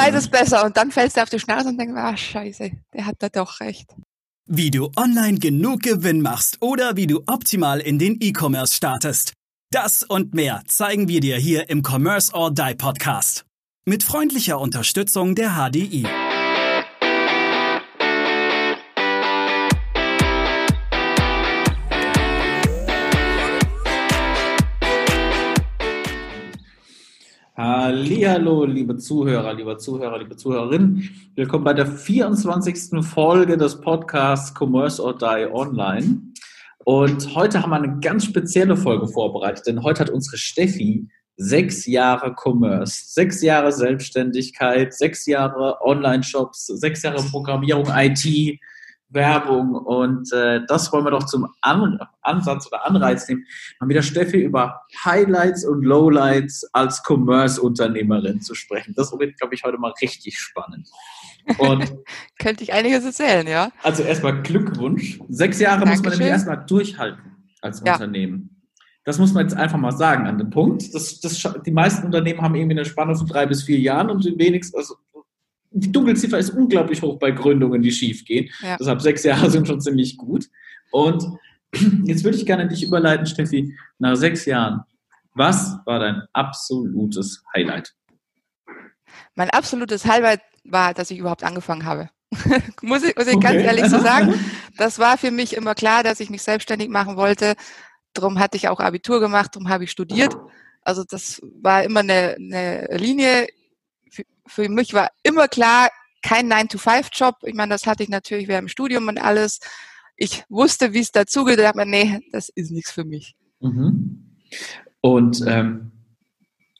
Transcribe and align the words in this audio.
weiß 0.00 0.14
es 0.14 0.28
besser. 0.28 0.64
Und 0.64 0.76
dann 0.76 0.90
fällst 0.90 1.16
du 1.16 1.22
auf 1.22 1.30
die 1.30 1.38
Schnauze 1.38 1.68
und 1.68 1.78
denkst, 1.78 1.94
ah, 1.96 2.16
scheiße, 2.16 2.70
der 2.94 3.06
hat 3.06 3.16
da 3.18 3.28
doch 3.28 3.60
recht. 3.60 3.94
Wie 4.46 4.70
du 4.70 4.90
online 4.96 5.38
genug 5.38 5.82
Gewinn 5.82 6.22
machst 6.22 6.58
oder 6.60 6.96
wie 6.96 7.06
du 7.06 7.22
optimal 7.26 7.80
in 7.80 7.98
den 7.98 8.16
E-Commerce 8.20 8.74
startest. 8.74 9.32
Das 9.72 10.02
und 10.02 10.34
mehr 10.34 10.62
zeigen 10.66 11.06
wir 11.06 11.20
dir 11.20 11.36
hier 11.36 11.70
im 11.70 11.84
Commerce 11.84 12.32
or 12.34 12.52
Die 12.52 12.74
Podcast. 12.74 13.44
Mit 13.86 14.02
freundlicher 14.02 14.58
Unterstützung 14.58 15.36
der 15.36 15.50
HDI. 15.50 16.06
Hallo, 27.82 28.66
liebe 28.66 28.98
Zuhörer, 28.98 29.54
liebe 29.54 29.78
Zuhörer, 29.78 30.18
liebe 30.18 30.36
Zuhörerinnen. 30.36 31.08
Willkommen 31.34 31.64
bei 31.64 31.72
der 31.72 31.86
24. 31.86 33.02
Folge 33.02 33.56
des 33.56 33.80
Podcasts 33.80 34.54
Commerce 34.54 35.02
or 35.02 35.16
Die 35.16 35.48
Online. 35.50 36.20
Und 36.84 37.34
heute 37.34 37.62
haben 37.62 37.70
wir 37.70 37.76
eine 37.76 37.98
ganz 38.00 38.26
spezielle 38.26 38.76
Folge 38.76 39.08
vorbereitet, 39.08 39.66
denn 39.66 39.82
heute 39.82 40.00
hat 40.00 40.10
unsere 40.10 40.36
Steffi 40.36 41.08
sechs 41.38 41.86
Jahre 41.86 42.36
Commerce, 42.36 43.14
sechs 43.14 43.40
Jahre 43.40 43.72
Selbstständigkeit, 43.72 44.92
sechs 44.92 45.24
Jahre 45.24 45.80
Online-Shops, 45.80 46.66
sechs 46.66 47.02
Jahre 47.02 47.22
Programmierung, 47.30 47.86
IT, 47.96 48.60
Werbung 49.10 49.74
und 49.74 50.32
äh, 50.32 50.60
das 50.66 50.92
wollen 50.92 51.04
wir 51.04 51.10
doch 51.10 51.26
zum 51.26 51.48
An 51.60 51.98
Ansatz 52.22 52.66
oder 52.68 52.86
Anreiz 52.86 53.28
nehmen, 53.28 53.44
mal 53.80 53.86
mit 53.86 53.96
der 53.96 54.02
Steffi 54.02 54.40
über 54.42 54.82
Highlights 55.04 55.64
und 55.64 55.82
Lowlights 55.82 56.64
als 56.72 57.02
Commerce-Unternehmerin 57.04 58.40
zu 58.40 58.54
sprechen. 58.54 58.94
Das 58.96 59.12
wird, 59.18 59.38
glaube 59.38 59.54
ich, 59.54 59.64
heute 59.64 59.78
mal 59.78 59.92
richtig 60.00 60.38
spannend. 60.38 60.88
Und 61.58 61.92
Könnte 62.38 62.62
ich 62.62 62.72
einiges 62.72 63.04
erzählen, 63.04 63.46
ja. 63.46 63.70
Also 63.82 64.02
erstmal 64.02 64.42
Glückwunsch. 64.42 65.18
Sechs 65.28 65.58
Jahre 65.58 65.80
Dankeschön. 65.80 66.02
muss 66.02 66.04
man 66.04 66.12
nämlich 66.12 66.32
erstmal 66.32 66.64
durchhalten 66.66 67.52
als 67.60 67.82
ja. 67.84 67.94
Unternehmen. 67.94 68.56
Das 69.04 69.18
muss 69.18 69.32
man 69.32 69.44
jetzt 69.44 69.56
einfach 69.56 69.78
mal 69.78 69.92
sagen 69.92 70.26
an 70.26 70.38
dem 70.38 70.50
Punkt. 70.50 70.94
Das, 70.94 71.20
das, 71.20 71.42
die 71.64 71.70
meisten 71.70 72.04
Unternehmen 72.06 72.42
haben 72.42 72.54
irgendwie 72.54 72.76
eine 72.76 72.84
Spanne 72.84 73.16
von 73.16 73.26
drei 73.26 73.46
bis 73.46 73.62
vier 73.62 73.78
Jahren 73.78 74.10
und 74.10 74.24
wenigstens, 74.38 74.74
also 74.74 74.96
die 75.70 75.92
Dunkelziffer 75.92 76.38
ist 76.38 76.50
unglaublich 76.50 77.00
hoch 77.02 77.18
bei 77.18 77.30
Gründungen, 77.30 77.82
die 77.82 77.92
schief 77.92 78.24
gehen. 78.24 78.50
Ja. 78.60 78.76
Deshalb 78.76 79.00
sechs 79.00 79.22
Jahre 79.22 79.50
sind 79.50 79.66
schon 79.66 79.80
ziemlich 79.80 80.16
gut. 80.16 80.46
Und 80.90 81.24
jetzt 82.04 82.24
würde 82.24 82.36
ich 82.36 82.46
gerne 82.46 82.66
dich 82.68 82.82
überleiten, 82.82 83.26
Steffi, 83.26 83.76
nach 83.98 84.16
sechs 84.16 84.44
Jahren. 84.46 84.82
Was 85.34 85.78
war 85.86 86.00
dein 86.00 86.22
absolutes 86.32 87.44
Highlight? 87.54 87.94
Mein 89.36 89.50
absolutes 89.50 90.04
Highlight 90.04 90.40
war, 90.64 90.92
dass 90.92 91.10
ich 91.10 91.18
überhaupt 91.18 91.44
angefangen 91.44 91.84
habe. 91.84 92.10
muss 92.82 93.04
ich, 93.04 93.16
muss 93.16 93.26
ich 93.26 93.36
okay. 93.36 93.46
ganz 93.46 93.62
ehrlich 93.62 93.86
so 93.86 93.98
sagen. 94.00 94.34
Das 94.76 94.98
war 94.98 95.18
für 95.18 95.30
mich 95.30 95.54
immer 95.56 95.74
klar, 95.74 96.02
dass 96.04 96.20
ich 96.20 96.30
mich 96.30 96.40
selbstständig 96.40 96.88
machen 96.88 97.16
wollte. 97.16 97.54
Darum 98.14 98.38
hatte 98.38 98.56
ich 98.56 98.68
auch 98.68 98.80
Abitur 98.80 99.20
gemacht, 99.20 99.54
darum 99.54 99.68
habe 99.68 99.84
ich 99.84 99.90
studiert. 99.90 100.34
Also 100.82 101.04
das 101.04 101.42
war 101.60 101.84
immer 101.84 102.00
eine, 102.00 102.36
eine 102.38 102.86
Linie 102.96 103.48
für 104.46 104.68
mich 104.68 104.94
war 104.94 105.10
immer 105.22 105.48
klar, 105.48 105.90
kein 106.22 106.52
9-to-5-Job. 106.52 107.36
Ich 107.44 107.54
meine, 107.54 107.72
das 107.72 107.86
hatte 107.86 108.02
ich 108.02 108.08
natürlich 108.08 108.48
während 108.48 108.68
dem 108.68 108.68
Studium 108.68 109.08
und 109.08 109.18
alles. 109.18 109.60
Ich 110.16 110.44
wusste, 110.48 110.92
wie 110.92 111.00
es 111.00 111.12
dazugeht. 111.12 111.58
Da 111.58 111.62
dachte 111.62 111.78
man, 111.78 111.90
nee, 111.90 112.20
das 112.32 112.50
ist 112.50 112.70
nichts 112.70 112.92
für 112.92 113.04
mich. 113.04 113.34
Mhm. 113.60 114.36
Und 115.00 115.42
ähm, 115.46 115.92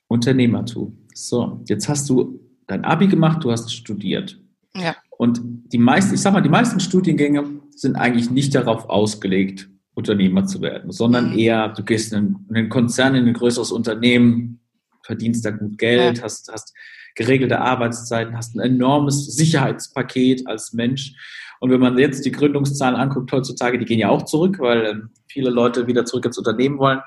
Unternehmertum. 0.09 1.06
So, 1.14 1.62
jetzt 1.69 1.89
hast 1.89 2.09
du 2.11 2.41
dein 2.67 2.84
Abi 2.84 3.06
gemacht, 3.06 3.42
du 3.44 3.50
hast 3.50 3.72
studiert. 3.72 4.39
Ja. 4.75 4.97
Und 5.17 5.41
die 5.42 5.78
meisten, 5.78 6.15
ich 6.15 6.20
sag 6.20 6.33
mal, 6.33 6.41
die 6.41 6.48
meisten 6.48 6.81
Studiengänge 6.81 7.44
sind 7.75 7.97
eigentlich 7.97 8.31
nicht 8.31 8.55
darauf 8.55 8.89
ausgelegt, 8.89 9.69
Unternehmer 9.94 10.47
zu 10.47 10.62
werden, 10.62 10.92
sondern 10.92 11.33
mhm. 11.33 11.38
eher, 11.38 11.69
du 11.69 11.83
gehst 11.83 12.12
in 12.12 12.37
einen 12.49 12.69
Konzern, 12.69 13.15
in 13.15 13.27
ein 13.27 13.34
größeres 13.34 13.72
Unternehmen, 13.72 14.60
verdienst 15.03 15.44
da 15.44 15.50
gut 15.50 15.78
Geld, 15.78 16.19
ja. 16.19 16.25
hast, 16.25 16.50
hast 16.53 16.75
geregelte 17.20 17.60
Arbeitszeiten, 17.60 18.34
hast 18.34 18.56
ein 18.56 18.60
enormes 18.60 19.26
Sicherheitspaket 19.26 20.47
als 20.47 20.72
Mensch. 20.72 21.12
Und 21.60 21.70
wenn 21.70 21.78
man 21.78 21.98
jetzt 21.98 22.25
die 22.25 22.32
Gründungszahlen 22.32 22.98
anguckt 22.98 23.31
heutzutage, 23.31 23.78
die 23.78 23.84
gehen 23.84 23.98
ja 23.98 24.08
auch 24.08 24.25
zurück, 24.25 24.58
weil 24.58 24.86
ähm, 24.86 25.10
viele 25.28 25.50
Leute 25.50 25.86
wieder 25.86 26.06
zurück 26.06 26.25
ins 26.25 26.38
Unternehmen 26.38 26.78
wollen. 26.78 27.03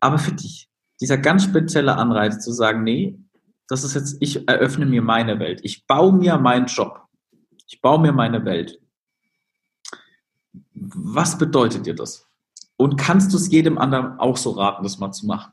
Aber 0.00 0.18
für 0.18 0.32
dich, 0.32 0.68
dieser 1.00 1.18
ganz 1.18 1.44
spezielle 1.44 1.94
Anreiz 1.94 2.44
zu 2.44 2.50
sagen, 2.50 2.82
nee, 2.82 3.16
das 3.68 3.84
ist 3.84 3.94
jetzt, 3.94 4.16
ich 4.18 4.48
eröffne 4.48 4.86
mir 4.86 5.02
meine 5.02 5.38
Welt. 5.38 5.60
Ich 5.62 5.86
baue 5.86 6.12
mir 6.12 6.36
meinen 6.38 6.66
Job. 6.66 7.02
Ich 7.68 7.80
baue 7.80 8.00
mir 8.00 8.12
meine 8.12 8.44
Welt. 8.44 8.80
Was 10.74 11.38
bedeutet 11.38 11.86
dir 11.86 11.94
das? 11.94 12.26
Und 12.76 12.96
kannst 12.96 13.32
du 13.32 13.36
es 13.36 13.52
jedem 13.52 13.78
anderen 13.78 14.18
auch 14.18 14.36
so 14.36 14.50
raten, 14.50 14.82
das 14.82 14.98
mal 14.98 15.12
zu 15.12 15.26
machen? 15.26 15.52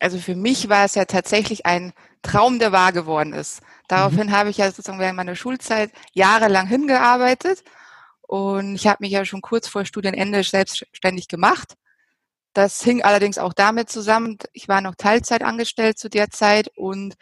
Also 0.00 0.18
für 0.18 0.34
mich 0.34 0.68
war 0.68 0.84
es 0.84 0.94
ja 0.94 1.04
tatsächlich 1.04 1.66
ein 1.66 1.92
Traum, 2.22 2.58
der 2.58 2.72
wahr 2.72 2.92
geworden 2.92 3.32
ist. 3.32 3.60
Daraufhin 3.88 4.28
mhm. 4.28 4.32
habe 4.32 4.50
ich 4.50 4.58
ja 4.58 4.70
sozusagen 4.70 4.98
während 4.98 5.16
meiner 5.16 5.36
Schulzeit 5.36 5.90
jahrelang 6.12 6.66
hingearbeitet 6.66 7.62
und 8.22 8.74
ich 8.74 8.86
habe 8.86 8.98
mich 9.00 9.12
ja 9.12 9.24
schon 9.24 9.40
kurz 9.40 9.68
vor 9.68 9.84
Studienende 9.84 10.42
selbstständig 10.42 11.28
gemacht. 11.28 11.74
Das 12.52 12.82
hing 12.82 13.02
allerdings 13.02 13.38
auch 13.38 13.52
damit 13.52 13.90
zusammen, 13.90 14.38
ich 14.52 14.68
war 14.68 14.80
noch 14.80 14.94
Teilzeit 14.96 15.42
angestellt 15.42 15.98
zu 15.98 16.08
der 16.08 16.30
Zeit 16.30 16.68
und 16.76 17.14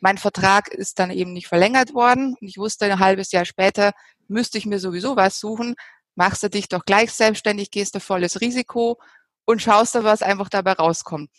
mein 0.00 0.18
Vertrag 0.18 0.68
ist 0.68 0.98
dann 0.98 1.10
eben 1.10 1.32
nicht 1.32 1.46
verlängert 1.46 1.94
worden 1.94 2.36
und 2.40 2.48
ich 2.48 2.58
wusste 2.58 2.86
ein 2.86 2.98
halbes 2.98 3.32
Jahr 3.32 3.44
später, 3.44 3.92
müsste 4.28 4.58
ich 4.58 4.66
mir 4.66 4.78
sowieso 4.78 5.16
was 5.16 5.38
suchen, 5.38 5.74
machst 6.14 6.42
du 6.42 6.50
dich 6.50 6.68
doch 6.68 6.84
gleich 6.84 7.12
selbstständig, 7.12 7.70
gehst 7.70 7.94
du 7.94 8.00
volles 8.00 8.40
Risiko 8.40 8.98
und 9.44 9.62
schaust 9.62 9.94
du, 9.94 10.04
was 10.04 10.22
einfach 10.22 10.48
dabei 10.48 10.72
rauskommt. 10.72 11.30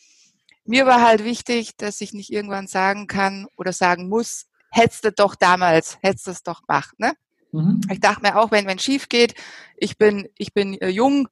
Mir 0.65 0.85
war 0.85 1.01
halt 1.01 1.23
wichtig, 1.23 1.75
dass 1.77 2.01
ich 2.01 2.13
nicht 2.13 2.31
irgendwann 2.31 2.67
sagen 2.67 3.07
kann 3.07 3.47
oder 3.57 3.73
sagen 3.73 4.09
muss, 4.09 4.47
hättest 4.71 5.05
du 5.05 5.11
doch 5.11 5.35
damals, 5.35 5.97
hättest 6.01 6.27
du 6.27 6.31
es 6.31 6.43
doch 6.43 6.61
gemacht. 6.65 6.99
Ne? 6.99 7.13
Mhm. 7.51 7.81
Ich 7.91 7.99
dachte 7.99 8.21
mir 8.21 8.37
auch, 8.37 8.51
wenn 8.51 8.67
wenn 8.67 8.79
schief 8.79 9.09
geht, 9.09 9.35
ich 9.77 9.97
bin 9.97 10.29
ich 10.37 10.53
bin 10.53 10.75
äh, 10.75 10.89
jung, 10.89 11.27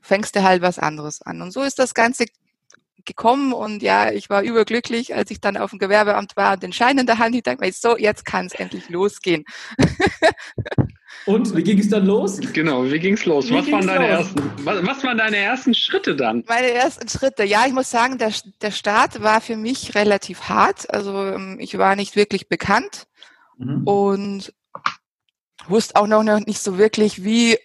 fängst 0.00 0.36
du 0.36 0.42
halt 0.42 0.62
was 0.62 0.78
anderes 0.78 1.22
an. 1.22 1.42
Und 1.42 1.52
so 1.52 1.62
ist 1.62 1.78
das 1.78 1.94
Ganze 1.94 2.26
gekommen 3.04 3.52
und 3.52 3.82
ja, 3.82 4.10
ich 4.10 4.28
war 4.28 4.42
überglücklich, 4.42 5.14
als 5.14 5.30
ich 5.30 5.40
dann 5.40 5.56
auf 5.56 5.70
dem 5.70 5.78
Gewerbeamt 5.78 6.36
war 6.36 6.54
und 6.54 6.62
den 6.62 6.72
Schein 6.72 6.98
in 6.98 7.06
der 7.06 7.18
Hand. 7.18 7.34
Ich 7.34 7.42
dachte 7.42 7.64
mir, 7.64 7.72
so, 7.72 7.96
jetzt 7.96 8.24
kann 8.24 8.46
es 8.46 8.52
endlich 8.52 8.88
losgehen. 8.88 9.44
Und 11.26 11.56
wie 11.56 11.62
ging 11.62 11.78
es 11.78 11.88
dann 11.88 12.06
los? 12.06 12.38
Genau, 12.52 12.84
wie 12.84 12.98
ging 12.98 13.14
es 13.14 13.24
los? 13.24 13.50
was, 13.50 13.70
waren 13.70 13.86
deine 13.86 14.08
los? 14.08 14.26
Ersten, 14.26 14.52
was, 14.64 14.86
was, 14.86 15.04
waren 15.04 15.18
deine 15.18 15.36
ersten 15.36 15.74
Schritte 15.74 16.14
dann? 16.14 16.44
Meine 16.46 16.70
ersten 16.70 17.08
Schritte, 17.08 17.44
ja, 17.44 17.64
ich 17.66 17.72
muss 17.72 17.90
sagen, 17.90 18.18
der, 18.18 18.32
der 18.62 18.70
Start 18.70 19.22
war 19.22 19.40
für 19.40 19.56
mich 19.56 19.94
relativ 19.94 20.42
hart. 20.42 20.92
Also 20.92 21.26
ähm, 21.26 21.58
ich 21.60 21.78
war 21.78 21.96
nicht 21.96 22.16
wirklich 22.16 22.48
bekannt 22.48 23.06
mhm. 23.58 23.82
und 23.84 24.52
wusste 25.68 25.96
auch 25.96 26.06
noch 26.06 26.22
nicht 26.22 26.60
so 26.60 26.78
wirklich, 26.78 27.24
wie 27.24 27.58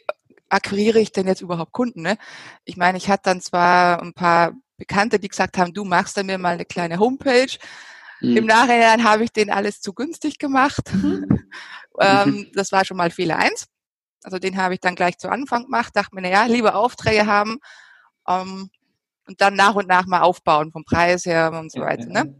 akquiriere 0.50 1.00
ich 1.00 1.12
denn 1.12 1.28
jetzt 1.28 1.42
überhaupt 1.42 1.72
Kunden. 1.72 2.02
Ne? 2.02 2.18
Ich 2.66 2.78
meine, 2.78 2.98
ich 2.98 3.10
hatte 3.10 3.24
dann 3.26 3.42
zwar 3.42 4.02
ein 4.02 4.14
paar 4.14 4.54
Bekannte, 4.78 5.20
die 5.20 5.30
gesagt 5.30 5.58
haben, 5.58 5.74
du 5.74 5.86
machst 5.86 6.18
da 6.18 6.24
mir 6.24 6.38
mal 6.38 6.54
eine 6.54 6.66
kleine 6.66 7.00
Homepage. 7.00 7.58
Mhm. 8.22 8.38
Im 8.38 8.46
Nachhinein 8.46 9.04
habe 9.04 9.24
ich 9.24 9.32
denen 9.32 9.52
alles 9.52 9.82
zu 9.82 9.94
günstig 9.94 10.38
gemacht. 10.38 10.94
Mhm. 10.94 11.50
ähm, 12.00 12.52
das 12.54 12.72
war 12.72 12.86
schon 12.86 12.98
mal 12.98 13.12
Fehler 13.12 13.38
eins. 13.38 13.68
Also 14.24 14.38
den 14.38 14.58
habe 14.58 14.76
ich 14.76 14.80
dann 14.80 14.96
gleich 14.96 15.18
zu 15.18 15.30
Anfang 15.30 15.64
gemacht, 15.64 15.96
dachte 15.96 16.16
mir, 16.16 16.22
naja, 16.22 16.46
lieber 16.46 16.76
Aufträge 16.76 17.26
haben 17.26 17.58
ähm, 18.28 18.70
und 19.28 19.42
dann 19.42 19.56
nach 19.56 19.76
und 19.76 19.88
nach 19.88 20.06
mal 20.06 20.22
aufbauen 20.22 20.72
vom 20.72 20.86
Preis 20.86 21.26
her 21.26 21.52
und 21.54 21.72
so 21.72 21.82
weiter. 21.82 22.06
Ne? 22.06 22.36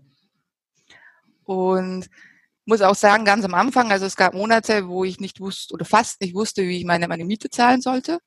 Und 1.44 2.08
muss 2.66 2.82
auch 2.82 2.96
sagen, 2.96 3.26
ganz 3.26 3.44
am 3.44 3.56
Anfang, 3.56 3.92
also 3.92 4.06
es 4.06 4.16
gab 4.16 4.36
Monate, 4.36 4.88
wo 4.88 5.04
ich 5.04 5.20
nicht 5.20 5.40
wusste 5.40 5.74
oder 5.74 5.86
fast 5.86 6.22
nicht 6.22 6.36
wusste, 6.36 6.62
wie 6.64 6.78
ich 6.78 6.86
meine, 6.86 7.08
meine 7.08 7.26
Miete 7.26 7.50
zahlen 7.50 7.82
sollte. 7.82 8.20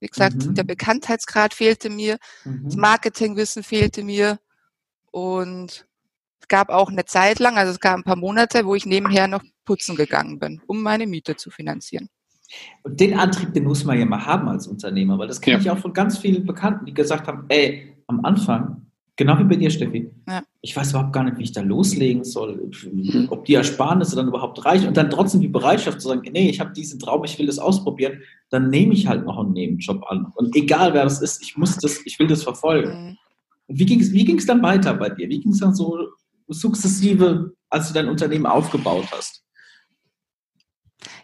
Wie 0.00 0.08
gesagt, 0.08 0.44
mhm. 0.44 0.54
der 0.54 0.64
Bekanntheitsgrad 0.64 1.54
fehlte 1.54 1.88
mir, 1.88 2.18
mhm. 2.44 2.64
das 2.64 2.76
Marketingwissen 2.76 3.62
fehlte 3.62 4.02
mir 4.02 4.38
und 5.10 5.85
gab 6.48 6.68
auch 6.70 6.90
eine 6.90 7.04
Zeit 7.04 7.38
lang, 7.38 7.56
also 7.56 7.72
es 7.72 7.80
gab 7.80 7.96
ein 7.96 8.04
paar 8.04 8.16
Monate, 8.16 8.64
wo 8.66 8.74
ich 8.74 8.86
nebenher 8.86 9.28
noch 9.28 9.42
putzen 9.64 9.96
gegangen 9.96 10.38
bin, 10.38 10.60
um 10.66 10.82
meine 10.82 11.06
Miete 11.06 11.36
zu 11.36 11.50
finanzieren. 11.50 12.08
Und 12.82 13.00
den 13.00 13.18
Antrieb, 13.18 13.52
den 13.54 13.64
muss 13.64 13.84
man 13.84 13.98
ja 13.98 14.06
mal 14.06 14.24
haben 14.24 14.48
als 14.48 14.66
Unternehmer, 14.66 15.18
weil 15.18 15.28
das 15.28 15.40
kenne 15.40 15.56
ja. 15.56 15.60
ich 15.60 15.70
auch 15.70 15.78
von 15.78 15.92
ganz 15.92 16.18
vielen 16.18 16.46
Bekannten, 16.46 16.86
die 16.86 16.94
gesagt 16.94 17.26
haben, 17.26 17.44
ey, 17.48 17.96
am 18.06 18.24
Anfang, 18.24 18.86
genau 19.16 19.38
wie 19.38 19.44
bei 19.44 19.56
dir, 19.56 19.70
Steffi, 19.70 20.10
ja. 20.28 20.42
ich 20.60 20.76
weiß 20.76 20.90
überhaupt 20.90 21.12
gar 21.12 21.24
nicht, 21.24 21.38
wie 21.38 21.42
ich 21.42 21.52
da 21.52 21.62
loslegen 21.62 22.22
soll, 22.22 22.70
ob 23.30 23.44
die 23.46 23.54
Ersparnisse 23.54 24.14
dann 24.14 24.28
überhaupt 24.28 24.64
reichen 24.64 24.86
und 24.86 24.96
dann 24.96 25.10
trotzdem 25.10 25.40
die 25.40 25.48
Bereitschaft 25.48 26.00
zu 26.00 26.08
sagen, 26.08 26.22
nee, 26.32 26.48
ich 26.48 26.60
habe 26.60 26.72
diesen 26.72 27.00
Traum, 27.00 27.24
ich 27.24 27.38
will 27.38 27.46
das 27.46 27.58
ausprobieren, 27.58 28.20
dann 28.50 28.70
nehme 28.70 28.94
ich 28.94 29.08
halt 29.08 29.24
noch 29.24 29.38
einen 29.38 29.52
Nebenjob 29.52 30.04
an. 30.08 30.32
Und 30.36 30.54
egal 30.54 30.94
wer 30.94 31.04
das 31.04 31.20
ist, 31.20 31.42
ich 31.42 31.56
muss 31.56 31.76
das, 31.78 32.00
ich 32.04 32.18
will 32.20 32.28
das 32.28 32.44
verfolgen. 32.44 32.90
Mhm. 32.90 33.16
Und 33.68 33.78
wie 33.80 33.86
ging 33.86 34.00
es 34.00 34.12
wie 34.12 34.24
ging's 34.24 34.46
dann 34.46 34.62
weiter 34.62 34.94
bei 34.94 35.08
dir? 35.08 35.28
Wie 35.28 35.40
ging 35.40 35.50
es 35.50 35.58
dann 35.58 35.74
so 35.74 35.98
sukzessive, 36.48 37.52
als 37.70 37.88
du 37.88 37.94
dein 37.94 38.08
Unternehmen 38.08 38.46
aufgebaut 38.46 39.06
hast? 39.12 39.42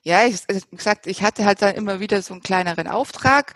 Ja, 0.03 0.27
ich, 0.27 0.41
wie 0.49 0.77
gesagt, 0.77 1.07
ich 1.07 1.23
hatte 1.23 1.45
halt 1.45 1.63
dann 1.63 1.75
immer 1.75 2.01
wieder 2.01 2.23
so 2.23 2.35
einen 2.35 2.43
kleineren 2.43 2.89
Auftrag. 2.89 3.55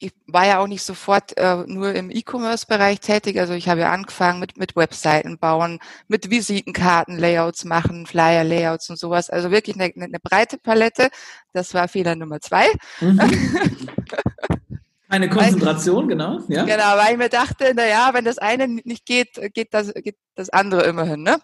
Ich 0.00 0.12
war 0.26 0.46
ja 0.46 0.60
auch 0.60 0.68
nicht 0.68 0.82
sofort 0.82 1.36
äh, 1.36 1.64
nur 1.66 1.92
im 1.94 2.10
E-Commerce-Bereich 2.10 3.00
tätig. 3.00 3.40
Also 3.40 3.54
ich 3.54 3.68
habe 3.68 3.80
ja 3.80 3.90
angefangen 3.90 4.38
mit, 4.38 4.56
mit 4.56 4.76
Webseiten 4.76 5.38
bauen, 5.38 5.80
mit 6.06 6.30
Visitenkarten-Layouts 6.30 7.64
machen, 7.64 8.06
Flyer-Layouts 8.06 8.90
und 8.90 8.98
sowas. 8.98 9.28
Also 9.28 9.50
wirklich 9.50 9.74
eine, 9.80 9.92
eine 9.96 10.20
breite 10.20 10.58
Palette. 10.58 11.08
Das 11.52 11.74
war 11.74 11.88
Fehler 11.88 12.14
Nummer 12.14 12.40
zwei. 12.40 12.68
Mhm. 13.00 13.20
Eine 15.08 15.28
Konzentration, 15.30 16.02
weil, 16.02 16.08
genau. 16.08 16.40
Ja. 16.48 16.64
Genau, 16.64 16.96
weil 16.96 17.12
ich 17.12 17.18
mir 17.18 17.28
dachte, 17.28 17.72
na 17.74 17.86
ja, 17.86 18.10
wenn 18.12 18.24
das 18.24 18.38
eine 18.38 18.68
nicht 18.68 19.06
geht, 19.06 19.40
geht 19.54 19.72
das, 19.72 19.92
geht 19.94 20.16
das 20.34 20.50
andere 20.50 20.84
immerhin, 20.84 21.22
ne? 21.22 21.38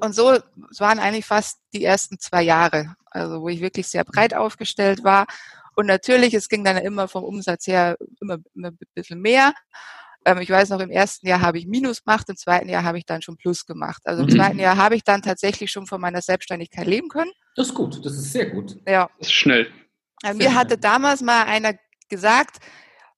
Und 0.00 0.14
so 0.14 0.36
waren 0.78 0.98
eigentlich 0.98 1.24
fast 1.24 1.58
die 1.72 1.82
ersten 1.82 2.18
zwei 2.18 2.42
Jahre, 2.42 2.94
also 3.10 3.40
wo 3.40 3.48
ich 3.48 3.62
wirklich 3.62 3.88
sehr 3.88 4.04
breit 4.04 4.34
aufgestellt 4.34 5.04
war. 5.04 5.26
Und 5.74 5.86
natürlich, 5.86 6.34
es 6.34 6.48
ging 6.48 6.64
dann 6.64 6.76
immer 6.76 7.08
vom 7.08 7.24
Umsatz 7.24 7.66
her 7.66 7.96
immer, 8.20 8.38
immer 8.54 8.68
ein 8.68 8.78
bisschen 8.94 9.20
mehr. 9.20 9.54
Ähm, 10.26 10.38
ich 10.38 10.50
weiß 10.50 10.70
noch, 10.70 10.80
im 10.80 10.90
ersten 10.90 11.26
Jahr 11.26 11.40
habe 11.40 11.58
ich 11.58 11.66
Minus 11.66 12.02
gemacht, 12.02 12.28
im 12.28 12.36
zweiten 12.36 12.68
Jahr 12.68 12.82
habe 12.82 12.98
ich 12.98 13.06
dann 13.06 13.22
schon 13.22 13.36
Plus 13.36 13.64
gemacht. 13.64 14.02
Also 14.04 14.22
im 14.22 14.28
mhm. 14.28 14.36
zweiten 14.36 14.58
Jahr 14.58 14.76
habe 14.76 14.96
ich 14.96 15.04
dann 15.04 15.22
tatsächlich 15.22 15.70
schon 15.70 15.86
von 15.86 16.00
meiner 16.00 16.20
Selbstständigkeit 16.20 16.86
leben 16.86 17.08
können. 17.08 17.30
Das 17.54 17.68
ist 17.68 17.74
gut, 17.74 18.04
das 18.04 18.12
ist 18.14 18.32
sehr 18.32 18.50
gut. 18.50 18.76
Ja. 18.86 19.08
Das 19.18 19.28
ist 19.28 19.32
schnell. 19.32 19.70
Mir 20.34 20.54
hatte 20.54 20.78
damals 20.78 21.20
mal 21.20 21.44
einer 21.44 21.74
gesagt, 22.08 22.58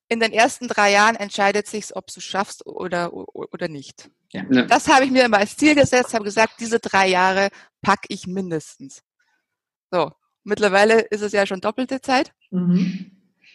in 0.08 0.20
den 0.20 0.32
ersten 0.32 0.69
drei 0.69 0.93
Jahren 0.93 1.17
entscheidet 1.17 1.67
sich, 1.67 1.94
ob 1.94 2.06
du 2.12 2.20
schaffst 2.20 2.67
oder, 2.67 3.12
oder 3.12 3.69
nicht. 3.69 4.11
Ja. 4.32 4.43
Das 4.43 4.88
habe 4.88 5.05
ich 5.05 5.11
mir 5.11 5.25
immer 5.25 5.38
als 5.38 5.56
Ziel 5.56 5.75
gesetzt, 5.75 6.14
habe 6.14 6.25
gesagt, 6.25 6.55
diese 6.61 6.81
drei 6.81 7.08
Jahre 7.08 7.49
packe 7.82 8.06
ich 8.08 8.26
mindestens. 8.26 9.02
So, 9.90 10.12
mittlerweile 10.44 11.00
ist 11.00 11.23
es 11.23 11.32
ja 11.32 11.46
schon 11.46 11.61
doppelte 11.61 12.00
Zeit, 12.00 12.32
mhm. 12.50 13.11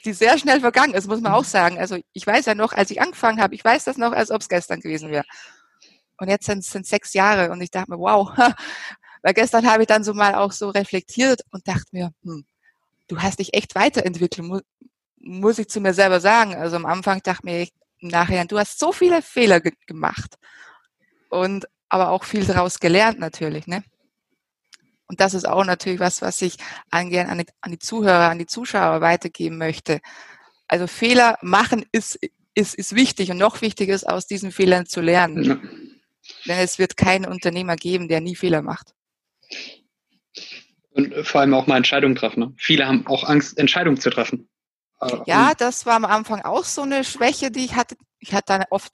die 0.06 0.14
sehr 0.14 0.38
schnell 0.38 0.62
vergangen 0.62 0.94
ist, 0.94 1.08
muss 1.08 1.22
man 1.22 1.34
auch 1.34 1.44
sagen. 1.44 1.78
Also 1.78 1.98
ich 2.14 2.26
weiß 2.26 2.46
ja 2.46 2.56
noch, 2.56 2.74
als 2.74 2.92
ich 2.92 3.02
angefangen 3.02 3.42
habe, 3.42 3.56
ich 3.56 3.64
weiß 3.64 3.84
das 3.84 3.98
noch, 3.98 4.14
als 4.14 4.32
ob 4.32 4.42
es 4.42 4.50
gestern 4.50 4.80
gewesen 4.80 5.10
wäre. 5.12 5.26
Und 6.18 6.30
jetzt 6.30 6.46
sind 6.46 6.60
es 6.60 6.90
sechs 6.90 7.14
Jahre 7.14 7.52
und 7.52 7.62
ich 7.62 7.72
dachte 7.72 7.92
mir, 7.92 8.00
wow, 8.00 8.32
weil 9.24 9.34
gestern 9.34 9.70
habe 9.70 9.84
ich 9.84 9.88
dann 9.88 10.04
so 10.04 10.14
mal 10.14 10.36
auch 10.36 10.52
so 10.52 10.70
reflektiert 10.70 11.42
und 11.52 11.68
dachte 11.68 11.88
mir, 11.92 12.12
hm, 12.24 12.46
du 13.08 13.22
hast 13.22 13.40
dich 13.40 13.54
echt 13.54 13.76
weiterentwickelt, 13.76 14.64
muss 15.24 15.58
ich 15.58 15.70
zu 15.70 15.82
mir 15.82 15.94
selber 15.94 16.20
sagen. 16.20 16.56
Also 16.56 16.76
am 16.76 16.86
Anfang 16.86 17.22
dachte 17.24 17.46
mir 17.46 17.64
ich 17.64 17.74
nachher, 18.02 18.46
du 18.46 18.60
hast 18.60 18.80
so 18.80 18.92
viele 18.92 19.22
Fehler 19.22 19.62
ge 19.62 19.72
gemacht 19.88 20.36
und 21.30 21.66
aber 21.90 22.10
auch 22.10 22.24
viel 22.24 22.46
daraus 22.46 22.80
gelernt 22.80 23.20
natürlich, 23.20 23.68
ne? 23.68 23.84
Und 25.08 25.20
das 25.20 25.34
ist 25.34 25.48
auch 25.48 25.64
natürlich 25.64 26.00
was, 26.00 26.22
was 26.22 26.42
ich 26.42 26.56
angehen 26.90 27.30
an 27.30 27.38
die, 27.38 27.46
an 27.62 27.72
die 27.72 27.80
Zuhörer, 27.80 28.30
an 28.30 28.40
die 28.40 28.46
Zuschauer 28.46 29.02
weitergeben 29.02 29.58
möchte. 29.58 30.00
Also 30.68 30.88
Fehler 30.88 31.38
machen 31.42 31.86
ist, 31.92 32.20
ist, 32.56 32.74
ist 32.74 32.96
wichtig 32.96 33.30
und 33.30 33.38
noch 33.38 33.62
wichtiger 33.62 33.94
ist, 33.94 34.08
aus 34.10 34.26
diesen 34.26 34.52
Fehlern 34.52 34.88
zu 34.88 35.02
lernen. 35.02 35.44
Ja. 35.44 35.60
Denn 36.48 36.60
es 36.60 36.80
wird 36.80 36.98
keinen 36.98 37.26
Unternehmer 37.26 37.76
geben, 37.76 38.08
der 38.08 38.22
nie 38.22 38.36
Fehler 38.36 38.62
macht. 38.62 38.96
Und 40.92 41.14
vor 41.28 41.42
allem 41.42 41.54
auch 41.54 41.68
mal 41.68 41.78
Entscheidungen 41.78 42.16
treffen. 42.16 42.40
Ne? 42.40 42.54
Viele 42.58 42.88
haben 42.88 43.06
auch 43.06 43.24
Angst, 43.24 43.58
Entscheidungen 43.58 44.00
zu 44.00 44.10
treffen. 44.10 44.50
Ja, 45.26 45.54
das 45.54 45.86
war 45.86 45.96
am 45.96 46.06
Anfang 46.06 46.42
auch 46.42 46.64
so 46.64 46.82
eine 46.82 47.04
Schwäche, 47.04 47.52
die 47.52 47.66
ich 47.66 47.76
hatte. 47.76 47.96
Ich 48.20 48.34
hatte 48.34 48.46
dann 48.48 48.64
oft, 48.70 48.94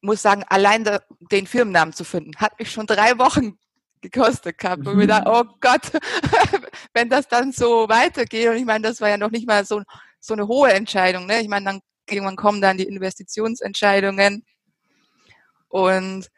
muss 0.00 0.22
sagen, 0.22 0.44
allein 0.48 0.88
den 1.30 1.46
Firmennamen 1.46 1.94
zu 1.94 2.04
finden, 2.04 2.36
hat 2.36 2.58
mich 2.58 2.70
schon 2.70 2.86
drei 2.86 3.18
Wochen 3.18 3.58
gekostet 4.00 4.58
gehabt. 4.58 4.82
Mhm. 4.82 4.88
Und 4.88 4.96
mir 4.96 5.06
dachte, 5.06 5.30
oh 5.30 5.44
Gott, 5.60 5.92
wenn 6.94 7.08
das 7.08 7.28
dann 7.28 7.52
so 7.52 7.88
weitergeht. 7.88 8.48
Und 8.48 8.56
ich 8.56 8.64
meine, 8.64 8.86
das 8.86 9.00
war 9.00 9.08
ja 9.08 9.16
noch 9.16 9.30
nicht 9.30 9.46
mal 9.46 9.64
so, 9.64 9.82
so 10.20 10.34
eine 10.34 10.46
hohe 10.46 10.72
Entscheidung. 10.72 11.26
Ne? 11.26 11.40
Ich 11.40 11.48
meine, 11.48 11.66
dann 11.66 11.80
irgendwann 12.08 12.36
kommen 12.36 12.60
dann 12.60 12.78
die 12.78 12.84
Investitionsentscheidungen. 12.84 14.44
Und 15.68 16.30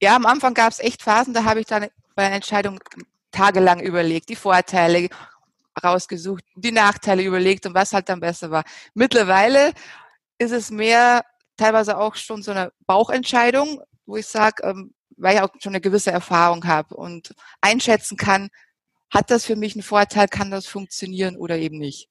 ja, 0.00 0.16
am 0.16 0.26
Anfang 0.26 0.54
gab 0.54 0.72
es 0.72 0.78
echt 0.78 1.02
Phasen, 1.02 1.34
da 1.34 1.44
habe 1.44 1.60
ich 1.60 1.66
dann 1.66 1.88
bei 2.14 2.26
einer 2.26 2.36
Entscheidung 2.36 2.78
tagelang 3.32 3.80
überlegt, 3.80 4.28
die 4.28 4.36
Vorteile 4.36 5.08
rausgesucht, 5.78 6.44
die 6.56 6.72
Nachteile 6.72 7.22
überlegt 7.22 7.66
und 7.66 7.74
was 7.74 7.92
halt 7.92 8.08
dann 8.08 8.20
besser 8.20 8.50
war. 8.50 8.64
Mittlerweile 8.94 9.72
ist 10.38 10.52
es 10.52 10.70
mehr 10.70 11.24
teilweise 11.56 11.98
auch 11.98 12.14
schon 12.16 12.42
so 12.42 12.52
eine 12.52 12.72
Bauchentscheidung, 12.86 13.80
wo 14.06 14.16
ich 14.16 14.26
sage, 14.26 14.62
ähm, 14.64 14.94
weil 15.16 15.36
ich 15.36 15.42
auch 15.42 15.50
schon 15.60 15.72
eine 15.72 15.80
gewisse 15.80 16.12
Erfahrung 16.12 16.64
habe 16.66 16.94
und 16.94 17.34
einschätzen 17.60 18.16
kann, 18.16 18.48
hat 19.10 19.30
das 19.30 19.44
für 19.44 19.56
mich 19.56 19.74
einen 19.74 19.82
Vorteil, 19.82 20.28
kann 20.28 20.50
das 20.50 20.66
funktionieren 20.66 21.36
oder 21.36 21.56
eben 21.58 21.78
nicht. 21.78 22.08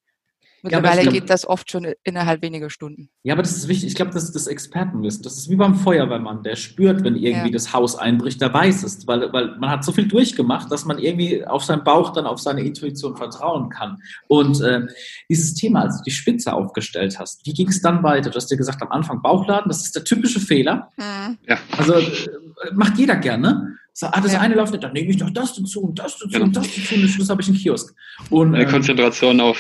Mittlerweile 0.64 1.04
ja, 1.04 1.12
geht 1.12 1.30
das 1.30 1.48
oft 1.48 1.72
schon 1.72 1.88
innerhalb 2.04 2.42
weniger 2.42 2.70
Stunden. 2.70 3.10
Ja, 3.24 3.34
aber 3.34 3.44
das 3.44 3.56
ist 3.56 3.68
wichtig. 3.68 3.90
Ich 3.90 3.96
glaube, 3.96 4.12
das 4.12 4.24
ist 4.24 4.36
das 4.36 4.48
Expertenwissen. 4.48 5.22
Das 5.22 5.38
ist 5.38 5.50
wie 5.50 5.56
beim 5.56 5.76
Feuerwehrmann, 5.76 6.44
der 6.44 6.56
spürt, 6.56 7.04
wenn 7.04 7.16
irgendwie 7.16 7.50
ja. 7.50 7.54
das 7.54 7.74
Haus 7.74 7.96
einbricht, 7.96 8.42
der 8.42 8.54
weiß 8.54 8.84
es, 8.84 9.06
weil, 9.08 9.32
weil 9.34 9.58
man 9.58 9.70
hat 9.70 9.84
so 9.84 9.92
viel 9.92 10.08
durchgemacht, 10.08 10.72
dass 10.72 10.86
man 10.86 10.98
irgendwie 10.98 11.46
auf 11.46 11.64
seinen 11.64 11.84
Bauch 11.84 12.12
dann 12.12 12.26
auf 12.26 12.40
seine 12.40 12.62
Intuition 12.62 13.16
vertrauen 13.16 13.70
kann. 13.70 13.98
Und 14.28 14.60
äh, 14.62 14.82
dieses 15.30 15.54
Thema, 15.54 15.84
als 15.84 15.98
du 15.98 16.04
die 16.04 16.12
Spitze 16.12 16.54
aufgestellt 16.54 17.20
hast, 17.20 17.46
wie 17.46 17.54
ging 17.54 17.68
es 17.68 17.82
dann 17.82 18.02
weiter? 18.04 18.30
Du 18.30 18.36
hast 18.36 18.50
dir 18.50 18.58
gesagt, 18.58 18.82
am 18.82 18.92
Anfang 18.92 19.22
Bauchladen, 19.22 19.70
das 19.70 19.84
ist 19.84 19.96
der 19.96 20.04
typische 20.04 20.40
Fehler. 20.40 20.92
Mhm. 20.98 21.38
Ja. 21.48 21.58
Also 21.78 21.94
äh, 21.94 22.72
macht 22.74 22.98
jeder 22.98 23.16
gerne. 23.16 23.78
So, 23.94 24.06
ah, 24.06 24.22
das 24.22 24.34
ja. 24.34 24.42
eine 24.42 24.54
läuft 24.54 24.74
nicht, 24.74 24.84
dann 24.84 24.94
nehme 24.94 25.10
ich 25.10 25.18
doch 25.18 25.32
das 25.32 25.56
dazu 25.56 25.82
und 25.82 25.98
das 25.98 26.14
dazu 26.14 26.30
genau. 26.30 26.46
und 26.46 26.56
das 26.56 26.68
dazu 26.68 26.94
und 26.94 27.08
Schluss 27.08 27.30
habe 27.30 27.42
ich 27.42 27.48
einen 27.48 27.58
Kiosk. 27.58 27.96
Und, 28.30 28.54
äh, 28.54 28.66
Konzentration 28.66 29.42
auf 29.42 29.58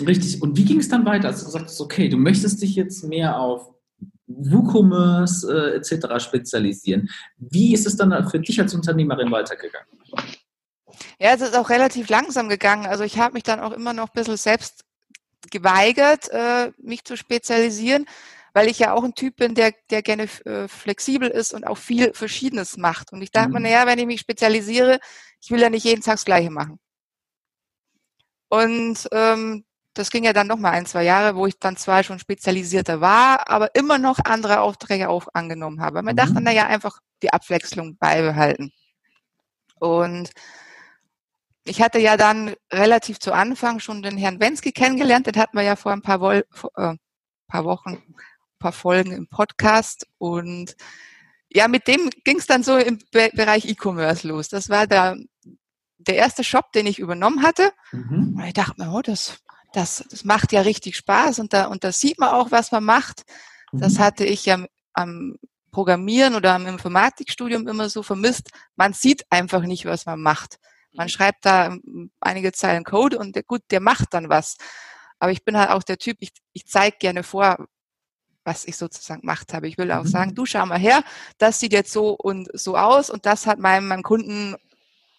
Richtig. 0.00 0.40
Und 0.42 0.56
wie 0.56 0.64
ging 0.64 0.80
es 0.80 0.88
dann 0.88 1.04
weiter, 1.04 1.28
als 1.28 1.40
du 1.40 1.46
gesagt 1.46 1.66
hast, 1.66 1.80
okay, 1.80 2.08
du 2.08 2.16
möchtest 2.16 2.62
dich 2.62 2.74
jetzt 2.74 3.04
mehr 3.04 3.38
auf 3.38 3.72
WooCommerce 4.26 5.44
äh, 5.44 5.76
etc. 5.76 6.24
spezialisieren. 6.24 7.10
Wie 7.36 7.74
ist 7.74 7.86
es 7.86 7.96
dann 7.96 8.28
für 8.28 8.40
dich 8.40 8.60
als 8.60 8.74
Unternehmerin 8.74 9.30
weitergegangen? 9.30 9.88
Ja, 11.18 11.34
es 11.34 11.40
ist 11.40 11.56
auch 11.56 11.70
relativ 11.70 12.08
langsam 12.08 12.48
gegangen. 12.48 12.86
Also 12.86 13.04
ich 13.04 13.18
habe 13.18 13.34
mich 13.34 13.42
dann 13.42 13.60
auch 13.60 13.72
immer 13.72 13.92
noch 13.92 14.08
ein 14.08 14.14
bisschen 14.14 14.36
selbst 14.36 14.84
geweigert, 15.50 16.28
äh, 16.30 16.72
mich 16.78 17.04
zu 17.04 17.16
spezialisieren, 17.16 18.06
weil 18.54 18.68
ich 18.68 18.78
ja 18.78 18.92
auch 18.92 19.04
ein 19.04 19.14
Typ 19.14 19.36
bin, 19.36 19.54
der, 19.54 19.74
der 19.90 20.02
gerne 20.02 20.24
äh, 20.44 20.68
flexibel 20.68 21.28
ist 21.28 21.54
und 21.54 21.66
auch 21.66 21.78
viel 21.78 22.12
Verschiedenes 22.14 22.76
macht. 22.76 23.12
Und 23.12 23.22
ich 23.22 23.30
dachte 23.30 23.48
mhm. 23.48 23.54
mir, 23.54 23.60
naja, 23.60 23.86
wenn 23.86 23.98
ich 23.98 24.06
mich 24.06 24.20
spezialisiere, 24.20 24.98
ich 25.40 25.50
will 25.50 25.60
ja 25.60 25.70
nicht 25.70 25.84
jeden 25.84 26.02
Tag 26.02 26.14
das 26.14 26.24
Gleiche 26.24 26.50
machen. 26.50 26.78
Und 28.48 29.08
ähm, 29.12 29.64
das 29.94 30.10
ging 30.10 30.24
ja 30.24 30.32
dann 30.32 30.46
noch 30.46 30.58
mal 30.58 30.70
ein, 30.70 30.86
zwei 30.86 31.04
Jahre, 31.04 31.36
wo 31.36 31.46
ich 31.46 31.58
dann 31.58 31.76
zwar 31.76 32.02
schon 32.02 32.18
spezialisierter 32.18 33.00
war, 33.00 33.50
aber 33.50 33.74
immer 33.74 33.98
noch 33.98 34.18
andere 34.24 34.60
Aufträge 34.60 35.08
auch 35.08 35.26
angenommen 35.34 35.80
habe. 35.80 36.02
Man 36.02 36.14
mhm. 36.14 36.18
dachte, 36.18 36.40
naja, 36.40 36.66
einfach 36.66 37.00
die 37.22 37.32
Abwechslung 37.32 37.96
beibehalten. 37.96 38.72
Und 39.78 40.30
ich 41.64 41.82
hatte 41.82 41.98
ja 41.98 42.16
dann 42.16 42.54
relativ 42.72 43.18
zu 43.20 43.32
Anfang 43.32 43.80
schon 43.80 44.02
den 44.02 44.16
Herrn 44.16 44.40
Wensky 44.40 44.72
kennengelernt. 44.72 45.26
Den 45.26 45.36
hatten 45.36 45.56
wir 45.56 45.64
ja 45.64 45.76
vor 45.76 45.92
ein 45.92 46.02
paar, 46.02 46.20
Vol 46.20 46.44
äh, 46.76 46.94
paar 47.46 47.64
Wochen, 47.64 47.90
ein 47.90 48.14
paar 48.58 48.72
Folgen 48.72 49.12
im 49.12 49.28
Podcast. 49.28 50.06
Und 50.18 50.76
ja, 51.48 51.68
mit 51.68 51.86
dem 51.86 52.10
ging 52.24 52.38
es 52.38 52.46
dann 52.46 52.62
so 52.62 52.78
im 52.78 52.98
Be 53.12 53.30
Bereich 53.34 53.66
E-Commerce 53.66 54.26
los. 54.26 54.48
Das 54.48 54.70
war 54.70 54.86
der, 54.86 55.16
der 55.98 56.16
erste 56.16 56.42
Shop, 56.42 56.72
den 56.72 56.86
ich 56.86 56.98
übernommen 56.98 57.42
hatte. 57.42 57.72
Mhm. 57.92 58.36
Und 58.36 58.44
ich 58.44 58.54
dachte 58.54 58.82
mir, 58.82 58.92
oh, 58.92 59.02
das 59.02 59.38
das, 59.72 60.04
das 60.10 60.24
macht 60.24 60.52
ja 60.52 60.62
richtig 60.62 60.96
Spaß 60.96 61.38
und 61.38 61.52
da, 61.52 61.66
und 61.66 61.84
da 61.84 61.92
sieht 61.92 62.18
man 62.18 62.30
auch, 62.30 62.50
was 62.50 62.72
man 62.72 62.84
macht. 62.84 63.22
Das 63.72 63.94
mhm. 63.94 63.98
hatte 63.98 64.24
ich 64.24 64.46
ja 64.46 64.64
am 64.92 65.36
Programmieren 65.70 66.34
oder 66.34 66.54
am 66.54 66.66
Informatikstudium 66.66 67.66
immer 67.66 67.88
so 67.88 68.02
vermisst. 68.02 68.50
Man 68.76 68.92
sieht 68.92 69.24
einfach 69.30 69.62
nicht, 69.62 69.86
was 69.86 70.04
man 70.04 70.20
macht. 70.20 70.58
Man 70.92 71.08
schreibt 71.08 71.46
da 71.46 71.76
einige 72.20 72.52
Zeilen 72.52 72.84
Code 72.84 73.18
und 73.18 73.34
der, 73.34 73.42
gut, 73.42 73.62
der 73.70 73.80
macht 73.80 74.12
dann 74.12 74.28
was. 74.28 74.56
Aber 75.18 75.32
ich 75.32 75.44
bin 75.44 75.56
halt 75.56 75.70
auch 75.70 75.82
der 75.82 75.96
Typ, 75.96 76.18
ich, 76.20 76.32
ich 76.52 76.66
zeige 76.66 76.98
gerne 76.98 77.22
vor, 77.22 77.66
was 78.44 78.66
ich 78.66 78.76
sozusagen 78.76 79.22
gemacht 79.22 79.54
habe. 79.54 79.68
Ich 79.68 79.78
will 79.78 79.90
auch 79.92 80.02
mhm. 80.02 80.08
sagen, 80.08 80.34
du 80.34 80.44
schau 80.44 80.66
mal 80.66 80.78
her, 80.78 81.02
das 81.38 81.60
sieht 81.60 81.72
jetzt 81.72 81.92
so 81.92 82.10
und 82.10 82.48
so 82.52 82.76
aus 82.76 83.08
und 83.08 83.24
das 83.24 83.46
hat 83.46 83.58
meinem, 83.58 83.88
meinem 83.88 84.02
Kunden 84.02 84.56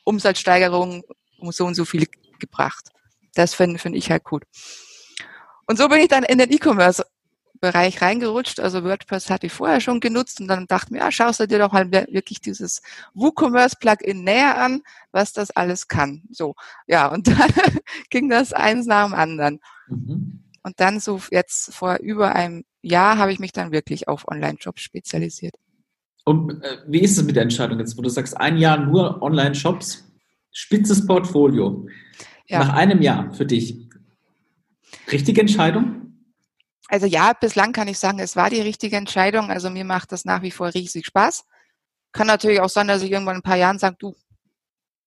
Umsatzsteigerung 0.03 1.03
um 1.39 1.51
so 1.51 1.65
und 1.65 1.75
so 1.75 1.85
viel 1.85 2.05
gebracht. 2.39 2.89
Das 3.35 3.53
finde 3.53 3.79
find 3.79 3.95
ich 3.95 4.11
halt 4.11 4.23
gut. 4.23 4.43
Und 5.65 5.77
so 5.77 5.87
bin 5.87 5.99
ich 5.99 6.07
dann 6.07 6.23
in 6.23 6.37
den 6.37 6.51
E-Commerce 6.51 7.03
Bereich 7.63 8.01
reingerutscht. 8.01 8.59
Also 8.59 8.83
WordPress 8.83 9.29
hatte 9.29 9.45
ich 9.45 9.53
vorher 9.53 9.79
schon 9.79 10.01
genutzt 10.01 10.41
und 10.41 10.49
dann 10.49 10.67
dachte 10.67 10.91
mir, 10.91 10.99
ja, 10.99 11.11
schaust 11.13 11.39
du 11.39 11.47
dir 11.47 11.59
doch 11.59 11.71
mal 11.71 11.89
wirklich 11.91 12.41
dieses 12.41 12.81
WooCommerce 13.13 13.77
Plugin 13.79 14.25
näher 14.25 14.61
an, 14.61 14.81
was 15.13 15.31
das 15.31 15.49
alles 15.51 15.87
kann. 15.87 16.23
So, 16.29 16.55
ja, 16.87 17.07
und 17.07 17.27
dann 17.29 17.51
ging 18.09 18.27
das 18.27 18.51
eins 18.51 18.85
nach 18.85 19.05
dem 19.05 19.13
anderen. 19.13 19.59
Mhm. 19.87 20.43
Und 20.61 20.79
dann 20.81 20.99
so 20.99 21.21
jetzt 21.31 21.73
vor 21.73 21.99
über 22.01 22.35
einem 22.35 22.65
Jahr 22.81 23.17
habe 23.17 23.31
ich 23.31 23.39
mich 23.39 23.53
dann 23.53 23.71
wirklich 23.71 24.09
auf 24.09 24.27
Online-Jobs 24.27 24.81
spezialisiert. 24.81 25.55
Und 26.25 26.61
äh, 26.63 26.79
wie 26.87 26.99
ist 26.99 27.17
es 27.17 27.23
mit 27.23 27.37
der 27.37 27.43
Entscheidung 27.43 27.79
jetzt, 27.79 27.97
wo 27.97 28.01
du 28.01 28.09
sagst, 28.09 28.35
ein 28.35 28.57
Jahr 28.57 28.77
nur 28.77 29.21
Online-Shops, 29.21 30.03
spitzes 30.51 31.07
Portfolio, 31.07 31.87
ja. 32.47 32.59
nach 32.59 32.73
einem 32.73 33.01
Jahr 33.01 33.33
für 33.33 33.45
dich? 33.45 33.89
Richtige 35.11 35.41
Entscheidung? 35.41 36.03
Also 36.87 37.05
ja, 37.05 37.33
bislang 37.33 37.71
kann 37.71 37.87
ich 37.87 37.97
sagen, 37.97 38.19
es 38.19 38.35
war 38.35 38.49
die 38.49 38.61
richtige 38.61 38.97
Entscheidung. 38.97 39.49
Also 39.49 39.69
mir 39.69 39.85
macht 39.85 40.11
das 40.11 40.25
nach 40.25 40.41
wie 40.41 40.51
vor 40.51 40.73
riesig 40.73 41.05
Spaß. 41.05 41.45
Kann 42.11 42.27
natürlich 42.27 42.61
auch 42.61 42.69
sein, 42.69 42.87
dass 42.87 43.01
ich 43.01 43.11
irgendwann 43.11 43.35
in 43.35 43.39
ein 43.39 43.43
paar 43.43 43.57
Jahren 43.57 43.79
sage, 43.79 43.95
du, 43.97 44.15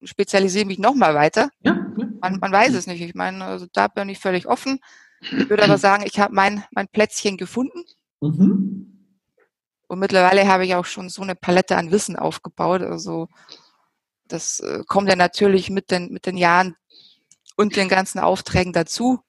spezialisiere 0.03 0.67
mich 0.67 0.79
nochmal 0.79 1.15
weiter. 1.15 1.51
Ja, 1.61 1.75
ja. 1.97 2.07
Man, 2.21 2.39
man 2.41 2.53
weiß 2.53 2.75
es 2.75 2.87
nicht. 2.87 3.01
Ich 3.01 3.15
meine, 3.15 3.45
also 3.45 3.67
da 3.73 3.89
bin 3.89 4.09
ich 4.09 4.19
völlig 4.19 4.47
offen. 4.47 4.81
Ich 5.21 5.49
würde 5.49 5.65
aber 5.65 5.79
sagen, 5.79 6.05
ich 6.07 6.19
habe 6.19 6.35
mein, 6.35 6.65
mein 6.73 6.89
Plätzchen 6.89 7.37
gefunden. 7.37 7.85
Mhm. 8.21 8.93
Und 9.89 9.99
mittlerweile 9.99 10.47
habe 10.49 10.67
ich 10.67 10.75
auch 10.75 10.85
schon 10.85 11.09
so 11.09 11.23
eine 11.23 11.37
Palette 11.37 11.77
an 11.77 11.91
Wissen 11.93 12.17
aufgebaut. 12.17 12.83
Also 12.83 13.29
das 14.27 14.61
äh, 14.61 14.83
kommt 14.87 15.09
ja 15.09 15.17
natürlich 15.17 15.71
mit 15.71 15.91
den, 15.91 16.13
mit 16.13 16.27
den 16.27 16.37
Jahren 16.37 16.77
und 17.57 17.77
den 17.77 17.89
ganzen 17.89 18.19
Aufträgen 18.19 18.73
dazu. 18.73 19.21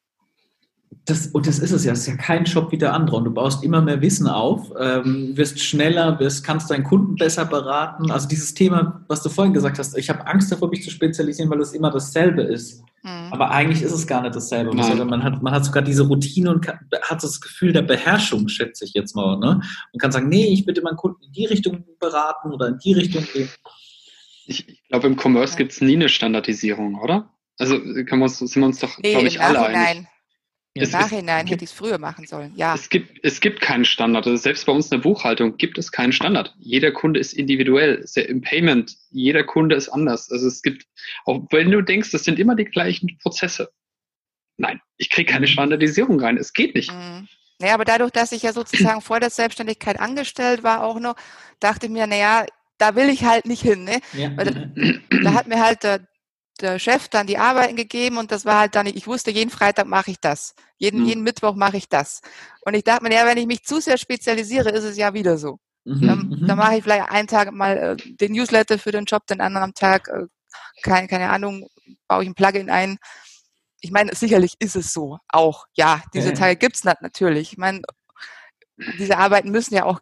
Das, 1.06 1.28
und 1.28 1.48
das 1.48 1.60
ist 1.60 1.72
es 1.72 1.86
ja, 1.86 1.94
es 1.94 2.00
ist 2.02 2.08
ja 2.08 2.16
kein 2.16 2.46
Shop 2.46 2.72
wie 2.72 2.78
der 2.78 2.94
andere. 2.94 3.18
Und 3.18 3.26
du 3.26 3.34
baust 3.34 3.64
immer 3.64 3.82
mehr 3.82 4.02
Wissen 4.02 4.28
auf, 4.28 4.72
ähm, 4.80 5.36
wirst 5.36 5.60
schneller, 5.60 6.20
wirst, 6.20 6.44
kannst 6.44 6.70
deinen 6.70 6.84
Kunden 6.84 7.16
besser 7.16 7.46
beraten. 7.46 8.12
Also 8.12 8.28
dieses 8.28 8.54
Thema, 8.54 9.06
was 9.08 9.22
du 9.22 9.30
vorhin 9.30 9.54
gesagt 9.54 9.80
hast, 9.80 9.98
ich 9.98 10.10
habe 10.10 10.28
Angst 10.28 10.52
davor, 10.52 10.70
mich 10.70 10.84
zu 10.84 10.92
spezialisieren, 10.92 11.50
weil 11.50 11.62
es 11.62 11.74
immer 11.74 11.92
dasselbe 11.92 12.42
ist. 12.42 12.84
Mhm. 13.04 13.32
Aber 13.32 13.52
eigentlich 13.52 13.82
ist 13.82 13.94
es 13.94 14.06
gar 14.06 14.22
nicht 14.22 14.36
dasselbe. 14.36 14.72
Sondern 14.82 15.10
man 15.10 15.24
hat, 15.24 15.42
man 15.42 15.54
hat 15.54 15.64
sogar 15.64 15.82
diese 15.82 16.04
Routine 16.04 16.52
und 16.52 16.62
kann, 16.62 16.80
hat 17.04 17.24
das 17.24 17.40
Gefühl 17.40 17.72
der 17.72 17.84
Beherrschung, 17.84 18.48
schätze 18.50 18.84
ich 18.84 18.94
jetzt 18.94 19.16
mal. 19.16 19.38
Ne? 19.40 19.62
Und 19.94 20.02
kann 20.02 20.12
sagen, 20.12 20.28
nee, 20.28 20.48
ich 20.48 20.68
würde 20.68 20.82
meinen 20.82 20.98
Kunden 20.98 21.24
in 21.24 21.32
die 21.32 21.46
Richtung 21.46 21.86
beraten 22.00 22.52
oder 22.52 22.68
in 22.68 22.80
die 22.80 22.94
Richtung 22.94 23.26
gehen. 23.34 23.50
Ich, 24.46 24.68
ich 24.68 24.84
glaube, 24.88 25.08
im 25.08 25.18
Commerce 25.18 25.56
gibt 25.56 25.74
es 25.74 25.82
nie 25.82 25.96
eine 25.96 26.10
Standardisierung, 26.10 26.96
oder? 27.00 27.30
Also 27.58 27.80
kann 28.06 28.20
man, 28.20 28.30
sind 28.30 28.56
wir 28.56 28.66
uns 28.66 28.80
doch, 28.80 28.98
nee, 29.00 29.12
glaube 29.12 29.28
ich, 29.28 29.42
alle 29.42 29.66
einig. 29.66 30.08
Im 30.78 30.84
es, 30.84 30.92
Nachhinein 30.92 31.46
es, 31.46 31.52
hätte 31.52 31.64
ich 31.64 31.72
es 31.72 31.76
früher 31.76 31.98
machen 31.98 32.28
sollen, 32.28 32.54
ja. 32.56 32.76
Es 32.76 32.90
gibt, 32.90 33.20
es 33.24 33.42
gibt 33.42 33.62
keinen 33.62 33.84
Standard. 33.84 34.28
Also 34.28 34.38
selbst 34.38 34.66
bei 34.68 34.72
uns 34.72 34.86
in 34.86 34.98
der 34.98 35.04
Buchhaltung 35.04 35.58
gibt 35.58 35.80
es 35.80 35.92
keinen 35.92 36.14
Standard. 36.14 36.54
Jeder 36.60 36.92
Kunde 36.92 37.20
ist 37.20 37.34
individuell. 37.34 38.06
Im 38.16 38.42
Payment, 38.42 38.96
jeder 39.10 39.44
Kunde 39.44 39.76
ist 39.76 39.90
anders. 39.90 40.30
Also 40.32 40.48
es 40.48 40.62
gibt, 40.62 40.86
auch 41.26 41.42
wenn 41.50 41.72
du 41.72 41.82
denkst, 41.82 42.12
das 42.12 42.26
sind 42.26 42.38
immer 42.38 42.56
die 42.56 42.66
gleichen 42.66 43.18
Prozesse. 43.24 43.72
Nein, 44.58 44.80
ich 44.98 45.10
kriege 45.10 45.32
keine 45.32 45.48
mhm. 45.48 45.52
Standardisierung 45.52 46.20
rein. 46.20 46.38
Es 46.38 46.54
geht 46.54 46.76
nicht. 46.76 46.92
Mhm. 46.92 47.28
Naja, 47.60 47.74
aber 47.74 47.86
dadurch, 47.86 48.12
dass 48.12 48.32
ich 48.32 48.44
ja 48.44 48.54
sozusagen 48.54 49.02
vor 49.02 49.20
der 49.20 49.32
Selbstständigkeit 49.32 50.00
angestellt 50.00 50.62
war 50.62 50.84
auch 50.84 51.00
noch, 51.00 51.16
dachte 51.60 51.88
ich 51.88 51.92
mir, 51.92 52.06
naja, 52.06 52.46
da 52.78 52.96
will 52.96 53.10
ich 53.10 53.24
halt 53.24 53.48
nicht 53.48 53.64
hin. 53.64 53.84
Ne? 53.84 54.00
Ja. 54.14 54.32
Weil 54.38 54.46
da, 54.46 55.22
da 55.24 55.34
hat 55.34 55.48
mir 55.48 55.60
halt 55.64 55.82
der, 55.82 56.02
der 56.58 56.80
Chef 56.80 57.08
dann 57.08 57.28
die 57.28 57.38
Arbeiten 57.38 57.76
gegeben 57.76 58.18
und 58.18 58.32
das 58.32 58.46
war 58.46 58.60
halt 58.60 58.76
dann, 58.76 58.88
ich 58.88 59.08
wusste, 59.08 59.32
jeden 59.32 59.50
Freitag 59.50 59.88
mache 59.88 60.12
ich 60.12 60.20
das. 60.20 60.56
Jeden, 60.78 61.02
mhm. 61.02 61.06
jeden 61.08 61.24
Mittwoch 61.24 61.56
mache 61.56 61.78
ich 61.78 61.90
das. 61.90 62.22
Und 62.62 62.74
ich 62.74 62.84
dachte 62.84 63.04
mir, 63.04 63.14
ja, 63.14 63.26
wenn 63.26 63.38
ich 63.38 63.48
mich 63.48 63.64
zu 63.64 63.80
sehr 63.80 63.98
spezialisiere, 63.98 64.70
ist 64.70 64.84
es 64.84 64.98
ja 64.98 65.14
wieder 65.14 65.38
so. 65.38 65.60
Mhm. 65.86 66.08
Dann, 66.08 66.20
mhm. 66.20 66.48
dann 66.48 66.58
mache 66.58 66.78
ich 66.78 66.84
vielleicht 66.84 67.10
einen 67.10 67.28
Tag 67.28 67.52
mal 67.52 67.78
äh, 67.78 67.96
den 67.96 68.34
Newsletter 68.34 68.78
für 68.78 68.92
den 68.92 69.06
Job, 69.06 69.26
den 69.28 69.42
anderen 69.42 69.74
Tag, 69.74 70.08
äh, 70.10 70.28
keine, 70.84 71.08
keine 71.08 71.30
Ahnung, 71.30 71.68
baue 72.08 72.24
ich 72.24 72.30
ein 72.30 72.36
Plugin 72.36 72.70
ein. 72.70 72.98
Ich 73.80 73.92
meine, 73.92 74.14
sicherlich 74.16 74.56
ist 74.60 74.76
es 74.76 74.92
so 74.92 75.20
auch. 75.30 75.66
Ja, 75.76 76.02
diese 76.14 76.30
ja. 76.30 76.36
Tage 76.36 76.56
gibt's 76.56 76.84
natürlich. 76.84 77.54
Ich 77.54 77.58
meine, 77.58 77.82
diese 79.00 79.18
Arbeiten 79.18 79.52
müssen 79.52 79.76
ja 79.76 79.86
auch 79.86 80.00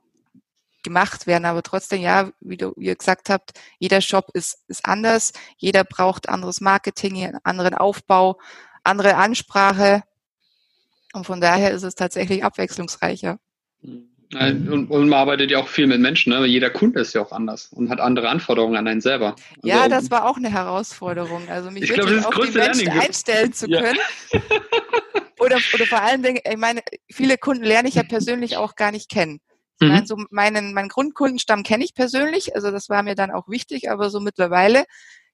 gemacht 0.86 1.28
werden. 1.28 1.44
Aber 1.44 1.62
trotzdem, 1.64 2.02
ja, 2.02 2.32
wie 2.40 2.56
du 2.56 2.72
wie 2.78 2.86
ihr 2.86 2.96
gesagt 2.96 3.30
habt, 3.30 3.52
jeder 3.80 4.00
Shop 4.00 4.30
ist, 4.34 4.60
ist 4.70 4.86
anders. 4.86 5.34
Jeder 5.58 5.84
braucht 5.84 6.30
anderes 6.30 6.62
Marketing, 6.62 7.22
einen 7.26 7.40
anderen 7.44 7.74
Aufbau, 7.74 8.40
andere 8.84 9.16
Ansprache. 9.16 10.04
Und 11.12 11.26
von 11.26 11.42
daher 11.42 11.72
ist 11.72 11.84
es 11.84 11.96
tatsächlich 11.96 12.44
abwechslungsreicher. 12.44 13.40
Und, 14.34 14.90
und, 14.90 15.10
man 15.10 15.14
arbeitet 15.14 15.52
ja 15.52 15.60
auch 15.60 15.68
viel 15.68 15.88
mit 15.88 16.02
Menschen. 16.02 16.32
Ne? 16.34 16.46
Jeder 16.46 16.70
Kunde 16.70 17.00
ist 17.00 17.14
ja 17.14 17.22
auch 17.22 17.32
anders 17.32 17.68
und 17.68 17.90
hat 17.90 18.00
andere 18.00 18.30
Anforderungen 18.30 18.76
an 18.76 18.88
einen 18.88 19.02
selber. 19.02 19.36
Also 19.56 19.68
ja, 19.68 19.88
das 19.88 20.10
war 20.12 20.26
auch 20.26 20.38
eine 20.38 20.52
Herausforderung. 20.52 21.48
Also 21.50 21.72
mich 21.72 21.90
wirklich 21.90 22.22
glaub, 22.22 22.38
auf 22.38 22.46
die 22.46 22.58
Menschen 22.58 22.86
Learning 22.86 23.02
einstellen 23.02 23.54
zu 23.54 23.68
können. 23.68 23.98
Ja. 24.32 24.40
oder, 25.40 25.58
oder 25.74 25.86
vor 25.86 26.02
allen 26.02 26.24
Dingen, 26.24 26.40
ich 26.44 26.58
meine, 26.58 26.82
viele 27.10 27.38
Kunden 27.38 27.64
lerne 27.64 27.88
ich 27.88 27.96
ja 27.96 28.04
persönlich 28.04 28.58
auch 28.58 28.76
gar 28.76 28.92
nicht 28.92 29.10
kennen. 29.10 29.40
Mhm. 29.82 30.06
so 30.06 30.18
meinen, 30.30 30.74
meinen 30.74 30.90
Grundkundenstamm 30.90 31.64
kenne 31.64 31.84
ich 31.84 31.94
persönlich, 31.94 32.56
also 32.56 32.72
das 32.72 32.90
war 32.90 33.04
mir 33.04 33.16
dann 33.16 33.32
auch 33.32 33.50
wichtig, 33.50 33.92
aber 33.92 34.10
so 34.10 34.20
mittlerweile, 34.20 34.86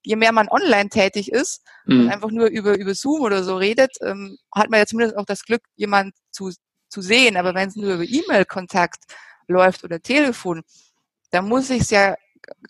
je 0.03 0.15
mehr 0.15 0.31
man 0.31 0.49
online 0.49 0.89
tätig 0.89 1.31
ist 1.31 1.63
mhm. 1.85 2.01
und 2.01 2.09
einfach 2.09 2.31
nur 2.31 2.47
über, 2.47 2.77
über 2.77 2.95
Zoom 2.95 3.21
oder 3.21 3.43
so 3.43 3.55
redet, 3.55 3.91
ähm, 4.01 4.37
hat 4.53 4.69
man 4.69 4.79
ja 4.79 4.85
zumindest 4.85 5.17
auch 5.17 5.25
das 5.25 5.43
Glück, 5.43 5.61
jemanden 5.75 6.13
zu, 6.31 6.51
zu 6.89 7.01
sehen. 7.01 7.37
Aber 7.37 7.53
wenn 7.53 7.69
es 7.69 7.75
nur 7.75 7.93
über 7.93 8.03
E-Mail-Kontakt 8.03 9.03
läuft 9.47 9.83
oder 9.83 10.01
Telefon, 10.01 10.63
dann 11.29 11.47
muss 11.47 11.69
ich 11.69 11.81
es 11.81 11.89
ja 11.91 12.15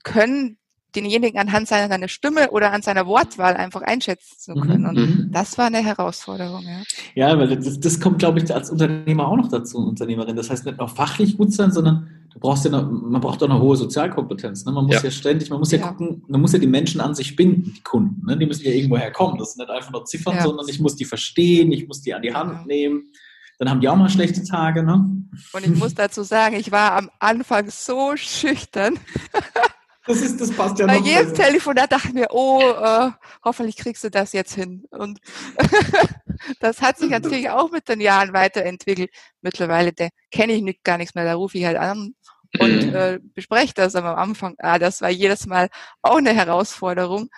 können, 0.03 0.57
denjenigen 0.95 1.39
anhand 1.39 1.67
seiner, 1.67 1.87
seiner 1.87 2.07
Stimme 2.07 2.51
oder 2.51 2.71
an 2.73 2.81
seiner 2.81 3.05
Wortwahl 3.05 3.55
einfach 3.55 3.81
einschätzen 3.81 4.35
zu 4.37 4.51
mhm, 4.53 4.61
können. 4.61 4.85
Und 4.85 4.97
mhm. 4.97 5.29
das 5.31 5.57
war 5.57 5.65
eine 5.65 5.83
Herausforderung, 5.83 6.63
ja. 6.63 6.83
Ja, 7.15 7.37
weil 7.37 7.55
das, 7.55 7.79
das 7.79 7.99
kommt, 7.99 8.19
glaube 8.19 8.39
ich, 8.39 8.53
als 8.53 8.69
Unternehmer 8.69 9.27
auch 9.27 9.37
noch 9.37 9.49
dazu, 9.49 9.77
Unternehmerin. 9.77 10.35
Das 10.35 10.49
heißt 10.49 10.65
nicht 10.65 10.77
nur 10.77 10.87
fachlich 10.87 11.37
gut 11.37 11.53
sein, 11.53 11.71
sondern 11.71 12.09
du 12.33 12.39
brauchst 12.39 12.65
ja 12.65 12.71
noch, 12.71 12.89
man 12.89 13.21
braucht 13.21 13.41
auch 13.43 13.49
eine 13.49 13.59
hohe 13.59 13.77
Sozialkompetenz. 13.77 14.65
Ne? 14.65 14.71
Man 14.71 14.85
muss 14.85 14.95
ja. 14.95 15.03
ja. 15.03 15.11
ständig, 15.11 15.49
man 15.49 15.59
muss 15.59 15.71
ja, 15.71 15.79
ja, 15.79 15.87
gucken, 15.87 16.23
man 16.27 16.41
muss 16.41 16.53
ja 16.53 16.59
die 16.59 16.67
Menschen 16.67 17.01
an 17.01 17.15
sich 17.15 17.35
binden, 17.35 17.73
die 17.75 17.83
Kunden. 17.83 18.25
Ne? 18.25 18.37
Die 18.37 18.45
müssen 18.45 18.65
ja 18.65 18.71
irgendwo 18.71 18.97
herkommen. 18.97 19.37
Das 19.37 19.53
sind 19.53 19.65
nicht 19.65 19.75
einfach 19.75 19.91
nur 19.91 20.05
Ziffern, 20.05 20.35
ja. 20.35 20.43
sondern 20.43 20.67
ich 20.67 20.79
muss 20.79 20.95
die 20.95 21.05
verstehen, 21.05 21.71
ich 21.71 21.87
muss 21.87 22.01
die 22.01 22.13
an 22.13 22.21
die 22.21 22.33
Hand 22.33 22.67
nehmen. 22.67 23.11
Dann 23.59 23.69
haben 23.69 23.79
die 23.79 23.87
auch 23.89 23.95
mal 23.95 24.09
schlechte 24.09 24.43
Tage, 24.43 24.81
ne? 24.81 25.05
Und 25.53 25.63
ich 25.63 25.75
muss 25.75 25.93
dazu 25.95 26.23
sagen, 26.23 26.55
ich 26.55 26.71
war 26.71 26.93
am 26.93 27.11
Anfang 27.19 27.69
so 27.69 28.17
schüchtern. 28.17 28.97
Das, 30.07 30.19
ist, 30.21 30.41
das 30.41 30.51
passt 30.51 30.79
ja 30.79 30.87
Bei 30.87 30.97
noch. 30.97 31.03
Bei 31.03 31.09
jedem 31.09 31.33
Telefonat 31.33 31.91
dachte 31.91 32.07
ich 32.07 32.13
mir, 32.13 32.27
oh, 32.31 32.61
äh, 32.61 33.11
hoffentlich 33.43 33.77
kriegst 33.77 34.03
du 34.03 34.09
das 34.09 34.33
jetzt 34.33 34.55
hin. 34.55 34.85
Und 34.89 35.19
das 36.59 36.81
hat 36.81 36.97
sich 36.97 37.09
natürlich 37.09 37.49
auch 37.49 37.71
mit 37.71 37.87
den 37.87 38.01
Jahren 38.01 38.33
weiterentwickelt. 38.33 39.11
Mittlerweile 39.41 39.91
kenne 40.31 40.53
ich 40.53 40.61
nicht, 40.63 40.83
gar 40.83 40.97
nichts 40.97 41.13
mehr, 41.13 41.25
da 41.25 41.35
rufe 41.35 41.57
ich 41.57 41.65
halt 41.65 41.77
an 41.77 42.15
und 42.59 42.87
mhm. 42.87 42.95
äh, 42.95 43.19
bespreche 43.21 43.73
das. 43.75 43.95
Aber 43.95 44.17
am 44.17 44.29
Anfang, 44.29 44.55
ah, 44.59 44.79
das 44.79 45.01
war 45.01 45.09
jedes 45.09 45.45
Mal 45.45 45.69
auch 46.01 46.17
eine 46.17 46.33
Herausforderung. 46.33 47.29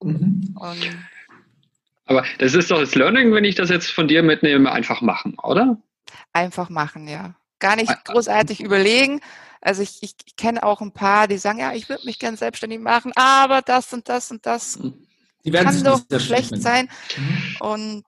Mhm. 0.00 0.54
aber 2.06 2.24
das 2.38 2.54
ist 2.54 2.70
doch 2.70 2.78
das 2.78 2.94
Learning, 2.94 3.32
wenn 3.32 3.44
ich 3.44 3.56
das 3.56 3.68
jetzt 3.68 3.90
von 3.90 4.06
dir 4.06 4.22
mitnehme, 4.22 4.70
einfach 4.70 5.00
machen, 5.00 5.36
oder? 5.42 5.76
Einfach 6.32 6.70
machen, 6.70 7.08
ja. 7.08 7.34
Gar 7.58 7.76
nicht 7.76 7.92
großartig 8.04 8.60
überlegen, 8.60 9.20
also 9.60 9.82
ich, 9.82 9.98
ich, 10.02 10.14
ich 10.24 10.36
kenne 10.36 10.62
auch 10.62 10.80
ein 10.80 10.92
paar, 10.92 11.28
die 11.28 11.38
sagen, 11.38 11.58
ja, 11.58 11.72
ich 11.72 11.88
würde 11.88 12.04
mich 12.06 12.18
gern 12.18 12.36
selbstständig 12.36 12.80
machen, 12.80 13.12
aber 13.16 13.62
das 13.62 13.92
und 13.92 14.08
das 14.08 14.30
und 14.30 14.46
das 14.46 14.78
kann 15.52 15.84
doch 15.84 16.00
schlecht 16.20 16.60
sein. 16.62 16.88
Mhm. 17.16 17.56
Und 17.60 18.04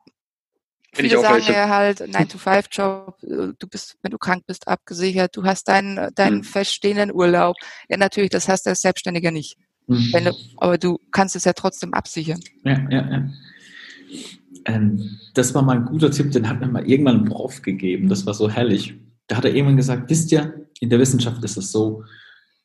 viele 0.93 1.21
sagen 1.21 1.45
ja 1.49 1.69
halt, 1.69 2.01
9-to-5-Job, 2.01 3.17
äh, 3.23 3.55
du 3.59 3.67
bist, 3.69 3.97
wenn 4.03 4.13
du 4.13 4.19
krank 4.19 4.45
bist, 4.47 4.69
abgesichert, 4.69 5.37
du 5.37 5.45
hast 5.45 5.69
deinen, 5.69 6.15
deinen 6.15 6.39
mhm. 6.39 6.45
feststehenden 6.45 7.13
Urlaub. 7.13 7.57
Ja, 7.89 7.97
natürlich, 7.97 8.31
das 8.31 8.49
hast 8.49 8.67
du 8.67 8.71
als 8.71 8.83
Selbstständiger 8.83 9.31
nicht. 9.31 9.57
Mhm. 9.87 10.13
Du, 10.13 10.33
aber 10.59 10.79
du 10.79 10.99
kannst 11.11 11.35
es 11.35 11.45
ja 11.45 11.53
trotzdem 11.53 11.95
absichern. 11.95 12.41
Ja, 12.63 12.79
ja, 12.91 13.11
ja. 13.11 13.29
Ähm, 14.67 15.19
das 15.35 15.55
war 15.55 15.63
mal 15.63 15.79
ein 15.79 15.87
guter 15.87 16.11
Tipp, 16.11 16.31
den 16.31 16.49
hat 16.49 16.61
mir 16.61 16.69
mal 16.69 16.89
irgendwann 16.89 17.23
ein 17.23 17.25
Prof 17.25 17.63
gegeben. 17.63 18.09
Das 18.09 18.27
war 18.27 18.35
so 18.35 18.49
herrlich. 18.49 18.95
Da 19.31 19.37
hat 19.37 19.45
er 19.45 19.55
irgendwann 19.55 19.77
gesagt, 19.77 20.11
wisst 20.11 20.33
ihr, 20.33 20.67
in 20.81 20.91
der 20.91 20.99
Wissenschaft 20.99 21.45
ist 21.45 21.57
es 21.57 21.71
so, 21.71 22.03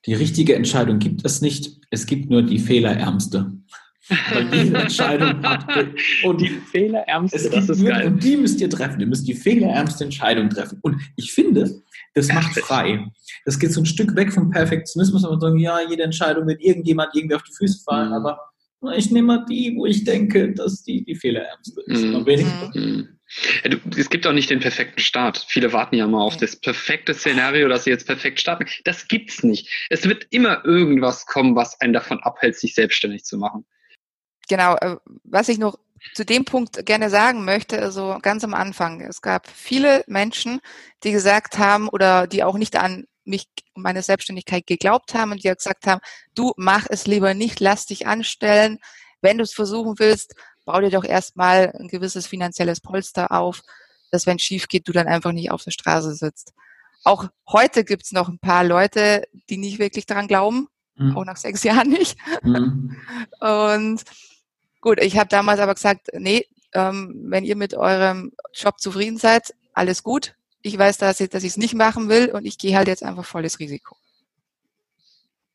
die 0.08 0.16
richtige 0.16 0.56
Entscheidung 0.56 0.98
gibt 0.98 1.24
es 1.24 1.40
nicht, 1.40 1.80
es 1.92 2.08
gibt 2.08 2.32
nur 2.32 2.42
die 2.42 2.58
fehlerärmste. 2.58 3.52
Weil 4.32 4.50
diese 4.50 4.76
Entscheidung 4.82 5.44
hat 5.44 5.68
und 6.24 6.42
die 6.42 6.50
fehlerärmste, 6.50 7.52
das 7.52 7.70
ist 7.70 7.82
nur, 7.82 7.92
geil. 7.92 8.08
Und 8.08 8.24
die 8.24 8.36
müsst 8.36 8.60
ihr 8.62 8.70
treffen. 8.70 9.00
Ihr 9.00 9.06
müsst 9.06 9.28
die 9.28 9.36
fehlerärmste 9.36 10.06
Entscheidung 10.06 10.50
treffen. 10.50 10.80
Und 10.82 11.00
ich 11.18 11.32
finde, 11.34 11.84
das 12.16 12.30
macht 12.30 12.58
frei. 12.60 13.06
Das 13.46 13.60
geht 13.60 13.72
so 13.72 13.82
ein 13.82 13.86
Stück 13.86 14.16
weg 14.16 14.34
vom 14.34 14.50
Perfektionismus, 14.50 15.24
aber 15.24 15.40
sagen, 15.40 15.60
ja, 15.60 15.78
jede 15.88 16.02
Entscheidung 16.02 16.48
wird 16.48 16.64
irgendjemand 16.64 17.10
irgendwie 17.14 17.36
auf 17.36 17.44
die 17.44 17.54
Füße 17.54 17.84
fallen, 17.84 18.10
mhm. 18.10 18.16
aber 18.16 18.40
ich 18.96 19.12
nehme 19.12 19.28
mal 19.28 19.46
die, 19.48 19.76
wo 19.78 19.86
ich 19.86 20.04
denke, 20.04 20.52
dass 20.54 20.82
die 20.82 21.06
die 21.06 21.16
fehlerärmste 21.16 21.82
ist. 21.86 22.02
Mhm. 22.06 23.15
Es 23.98 24.10
gibt 24.10 24.28
auch 24.28 24.34
nicht 24.34 24.50
den 24.50 24.60
perfekten 24.60 25.00
Start. 25.00 25.46
Viele 25.50 25.74
warten 25.74 25.96
ja 25.96 26.08
mal 26.08 26.22
auf 26.22 26.38
das 26.38 26.56
perfekte 26.56 27.14
Szenario, 27.14 27.68
dass 27.68 27.84
sie 27.84 27.90
jetzt 27.90 28.06
perfekt 28.06 28.40
starten. 28.40 28.66
Das 28.84 29.08
gibt's 29.08 29.44
nicht. 29.44 29.88
Es 29.90 30.08
wird 30.08 30.28
immer 30.30 30.64
irgendwas 30.64 31.26
kommen, 31.26 31.56
was 31.56 31.80
einen 31.82 31.94
davon 31.94 32.22
abhält, 32.22 32.56
sich 32.56 32.76
selbstständig 32.76 33.24
zu 33.24 33.38
machen. 33.38 33.66
Genau. 34.48 34.76
Äh, 34.76 34.98
was 35.24 35.50
ich 35.50 35.58
noch 35.58 35.78
zu 36.14 36.24
dem 36.24 36.46
Punkt 36.46 36.86
gerne 36.86 37.10
sagen 37.10 37.46
möchte, 37.46 37.82
also 37.82 38.20
ganz 38.22 38.44
am 38.44 38.54
Anfang. 38.54 39.02
Es 39.02 39.22
gab 39.22 39.48
viele 39.48 40.04
Menschen, 40.08 40.60
die 41.04 41.12
gesagt 41.12 41.58
haben 41.58 41.90
oder 41.90 42.28
die 42.28 42.44
auch 42.44 42.58
nicht 42.58 42.76
an 42.76 43.06
mich 43.24 43.48
meine 43.74 44.04
Selbstständigkeit 44.04 44.68
geglaubt 44.68 45.16
haben 45.16 45.32
und 45.32 45.44
die 45.44 45.50
gesagt 45.50 45.88
haben, 45.88 46.02
du 46.36 46.54
mach 46.58 46.86
es 46.90 47.08
lieber 47.08 47.34
nicht, 47.34 47.60
lass 47.60 47.88
dich 47.88 48.06
anstellen. 48.06 48.78
Wenn 49.22 49.40
du 49.40 49.44
es 49.44 49.54
versuchen 49.54 49.96
willst, 49.98 50.36
bau 50.66 50.82
dir 50.82 50.90
doch 50.90 51.06
erstmal 51.06 51.72
ein 51.80 51.88
gewisses 51.88 52.28
finanzielles 52.28 52.82
Polster 52.82 53.32
auf, 53.32 53.62
dass 54.12 54.26
wenn 54.26 54.38
es 54.38 54.44
schief 54.44 54.68
geht, 54.68 54.88
du 54.88 54.92
dann 54.92 55.08
einfach 55.08 55.32
nicht 55.32 55.52
auf 55.52 55.64
der 55.64 55.72
Straße 55.72 56.14
sitzt. 56.14 56.54
Auch 57.04 57.28
heute 57.48 57.84
gibt 57.84 58.04
es 58.04 58.12
noch 58.12 58.28
ein 58.30 58.40
paar 58.40 58.64
Leute, 58.64 59.24
die 59.50 59.58
nicht 59.58 59.80
wirklich 59.80 60.06
daran 60.06 60.28
glauben, 60.28 60.68
mhm. 60.96 61.16
auch 61.16 61.26
nach 61.26 61.38
sechs 61.38 61.64
Jahren 61.64 61.90
nicht. 61.90 62.18
Mhm. 62.42 62.96
Und 63.40 64.04
gut, 64.82 65.00
ich 65.00 65.18
habe 65.18 65.30
damals 65.30 65.60
aber 65.60 65.76
gesagt, 65.76 66.08
nee, 66.14 66.48
ähm, 66.74 67.26
wenn 67.28 67.46
ihr 67.46 67.56
mit 67.56 67.74
eurem 67.74 68.32
Job 68.54 68.80
zufrieden 68.80 69.18
seid, 69.18 69.54
alles 69.74 70.04
gut. 70.04 70.36
Ich 70.62 70.78
weiß, 70.78 70.98
dass 70.98 71.20
ich 71.20 71.32
es 71.32 71.58
nicht 71.58 71.76
machen 71.76 72.10
will 72.10 72.32
und 72.32 72.46
ich 72.46 72.58
gehe 72.58 72.76
halt 72.76 72.88
jetzt 72.88 73.04
einfach 73.04 73.26
volles 73.26 73.60
Risiko. 73.60 73.98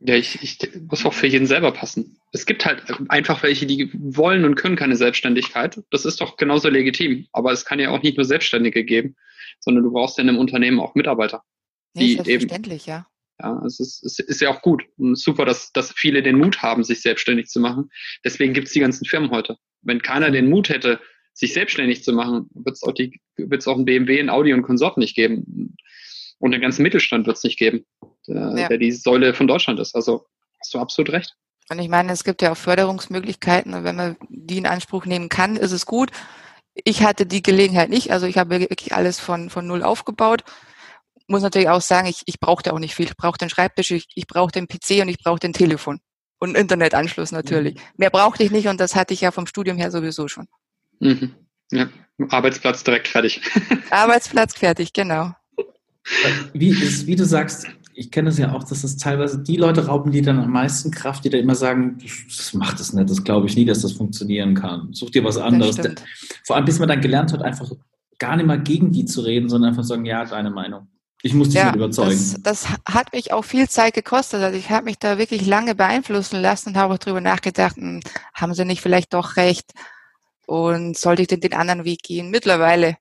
Ja, 0.03 0.15
ich, 0.15 0.43
ich 0.43 0.59
muss 0.89 1.05
auch 1.05 1.13
für 1.13 1.27
jeden 1.27 1.47
selber 1.47 1.73
passen. 1.73 2.19
Es 2.33 2.47
gibt 2.47 2.65
halt 2.65 2.83
einfach 3.09 3.43
welche, 3.43 3.67
die 3.67 3.91
wollen 3.93 4.47
und 4.47 4.55
können 4.55 4.77
keine 4.77 4.97
Selbstständigkeit. 4.97 5.79
Das 5.91 6.07
ist 6.07 6.23
doch 6.23 6.37
genauso 6.37 6.71
legitim. 6.71 7.27
Aber 7.33 7.53
es 7.53 7.67
kann 7.67 7.79
ja 7.79 7.91
auch 7.91 8.03
nicht 8.03 8.17
nur 8.17 8.25
Selbstständige 8.25 8.85
geben, 8.85 9.17
sondern 9.59 9.85
du 9.85 9.93
brauchst 9.93 10.17
ja 10.17 10.23
in 10.23 10.31
einem 10.31 10.39
Unternehmen 10.39 10.81
auch 10.81 10.95
Mitarbeiter. 10.95 11.43
Nee, 11.95 12.15
selbstverständlich, 12.15 12.89
eben, 12.89 12.91
ja. 12.91 13.07
Ja, 13.43 13.63
es 13.65 13.81
ist, 13.81 14.05
es 14.05 14.19
ist 14.19 14.41
ja 14.41 14.51
auch 14.51 14.61
gut 14.61 14.85
und 14.99 15.19
super, 15.19 15.45
dass, 15.45 15.73
dass 15.73 15.93
viele 15.93 16.23
den 16.23 16.37
Mut 16.37 16.63
haben, 16.63 16.85
sich 16.85 17.01
selbstständig 17.01 17.47
zu 17.47 17.59
machen. 17.61 17.91
Deswegen 18.25 18.53
gibt 18.53 18.67
es 18.67 18.75
die 18.75 18.81
ganzen 18.81 19.07
Firmen 19.07 19.31
heute. 19.31 19.57
Wenn 19.83 20.03
keiner 20.03 20.31
den 20.31 20.51
Mut 20.51 20.69
hätte, 20.69 21.01
sich 21.33 21.55
selbstständig 21.55 22.05
zu 22.05 22.13
machen, 22.13 22.51
wird 22.55 22.77
es 22.77 22.83
auch, 22.83 22.93
die, 22.93 23.21
wird's 23.37 23.67
auch 23.67 23.79
ein 23.79 23.87
BMW, 23.87 24.21
ein 24.21 24.29
Audi 24.29 24.53
und 24.53 24.63
Konsort 24.63 24.99
nicht 24.99 25.15
geben. 25.15 25.75
Und 26.39 26.53
den 26.53 26.61
ganzen 26.61 26.83
Mittelstand 26.83 27.27
wird 27.27 27.37
es 27.37 27.45
nicht 27.45 27.59
geben, 27.59 27.87
der, 28.27 28.55
ja. 28.57 28.69
der 28.69 28.79
die 28.79 28.93
Säule 28.93 29.35
von 29.35 29.47
Deutschland 29.47 29.81
ist. 29.81 29.95
Also 29.95 30.27
hast 30.59 30.75
du 30.75 30.79
absolut 30.79 31.13
recht. 31.13 31.35
Und 31.69 31.79
ich 31.79 31.89
meine, 31.89 32.13
es 32.13 32.25
gibt 32.25 32.43
ja 32.43 32.53
auch 32.53 32.57
Förderungsmöglichkeiten 32.57 33.75
und 33.75 33.85
wenn 33.85 33.97
man 33.97 34.17
die 34.29 34.59
in 34.59 34.67
Anspruch 34.67 35.07
nehmen 35.07 35.29
kann, 35.29 35.57
ist 35.57 35.73
es 35.73 35.87
gut. 35.87 36.11
Ich 36.75 37.03
hatte 37.03 37.27
die 37.27 37.43
Gelegenheit 37.43 37.91
nicht, 37.91 38.13
also 38.13 38.27
ich 38.27 38.39
habe 38.39 38.59
wirklich 38.61 38.95
alles 38.95 39.21
von, 39.21 39.51
von 39.51 39.67
null 39.67 39.83
aufgebaut 39.83 40.45
muss 41.31 41.43
natürlich 41.43 41.69
auch 41.69 41.81
sagen, 41.81 42.09
ich, 42.09 42.23
ich 42.27 42.41
brauchte 42.41 42.73
auch 42.73 42.79
nicht 42.79 42.95
viel. 42.95 43.07
Ich 43.07 43.17
brauche 43.17 43.39
den 43.39 43.49
Schreibtisch, 43.49 43.93
ich, 43.93 44.07
ich 44.15 44.27
brauche 44.27 44.51
den 44.51 44.67
PC 44.67 45.03
und 45.03 45.09
ich 45.09 45.19
brauche 45.19 45.39
den 45.39 45.53
Telefon. 45.53 46.01
Und 46.39 46.57
Internetanschluss 46.57 47.33
natürlich. 47.33 47.77
Mhm. 47.77 47.81
Mehr 47.99 48.11
brauchte 48.11 48.43
ich 48.43 48.51
nicht 48.51 48.67
und 48.67 48.81
das 48.81 48.97
hatte 48.97 49.15
ich 49.15 49.21
ja 49.21 49.31
vom 49.31 49.47
Studium 49.47 49.77
her 49.77 49.91
sowieso 49.91 50.27
schon. 50.27 50.49
Mhm. 50.99 51.35
Ja. 51.71 51.89
Arbeitsplatz 52.31 52.83
direkt 52.83 53.09
fertig. 53.09 53.41
Arbeitsplatz 53.91 54.55
fertig, 54.55 54.93
genau. 54.93 55.33
Wie, 56.53 56.71
ist, 56.71 57.07
wie 57.07 57.15
du 57.15 57.25
sagst, 57.25 57.69
ich 58.01 58.11
kenne 58.11 58.31
das 58.31 58.39
ja 58.39 58.55
auch, 58.55 58.65
dass 58.65 58.81
das 58.81 58.97
teilweise 58.97 59.43
die 59.43 59.59
Leute 59.59 59.85
rauben, 59.87 60.11
die 60.11 60.23
dann 60.23 60.39
am 60.39 60.51
meisten 60.51 60.91
Kraft, 60.91 61.23
die 61.23 61.29
dann 61.29 61.41
immer 61.41 61.55
sagen, 61.55 61.99
das 62.35 62.55
macht 62.55 62.81
es 62.81 62.95
nicht, 62.95 63.11
das 63.11 63.23
glaube 63.23 63.47
ich 63.47 63.57
nie, 63.57 63.67
dass 63.67 63.83
das 63.83 63.93
funktionieren 63.93 64.55
kann. 64.55 64.89
Such 64.95 65.11
dir 65.11 65.23
was 65.23 65.37
anderes. 65.37 65.79
Vor 66.47 66.57
allem, 66.57 66.65
bis 66.65 66.79
man 66.79 66.89
dann 66.89 67.03
gelernt 67.03 67.31
hat, 67.35 67.43
einfach 67.43 67.71
gar 68.19 68.37
nicht 68.37 68.47
mal 68.47 68.59
gegen 68.59 68.91
die 68.91 69.05
zu 69.05 69.21
reden, 69.21 69.51
sondern 69.51 69.73
einfach 69.73 69.85
sagen, 69.85 70.07
ja, 70.07 70.25
deine 70.25 70.51
Meinung. 70.51 70.89
Ich 71.21 71.35
muss 71.35 71.49
dich 71.49 71.59
ja, 71.59 71.75
überzeugen. 71.75 72.19
Das, 72.43 72.65
das, 72.65 72.69
hat 72.87 73.13
mich 73.13 73.35
auch 73.35 73.45
viel 73.45 73.69
Zeit 73.69 73.93
gekostet. 73.93 74.43
Also 74.43 74.57
ich 74.57 74.71
habe 74.71 74.87
mich 74.87 74.99
da 74.99 75.19
wirklich 75.19 75.45
lange 75.45 75.75
beeinflussen 75.75 76.41
lassen 76.41 76.71
und 76.71 76.77
habe 76.79 76.95
auch 76.95 76.99
darüber 76.99 77.21
nachgedacht, 77.21 77.77
hm, 77.77 78.01
haben 78.33 78.55
sie 78.55 78.65
nicht 78.65 78.81
vielleicht 78.81 79.13
doch 79.13 79.37
recht 79.37 79.73
und 80.47 80.97
sollte 80.97 81.21
ich 81.21 81.29
denn 81.29 81.41
den 81.41 81.53
anderen 81.53 81.85
Weg 81.85 82.03
gehen? 82.03 82.31
Mittlerweile 82.31 82.97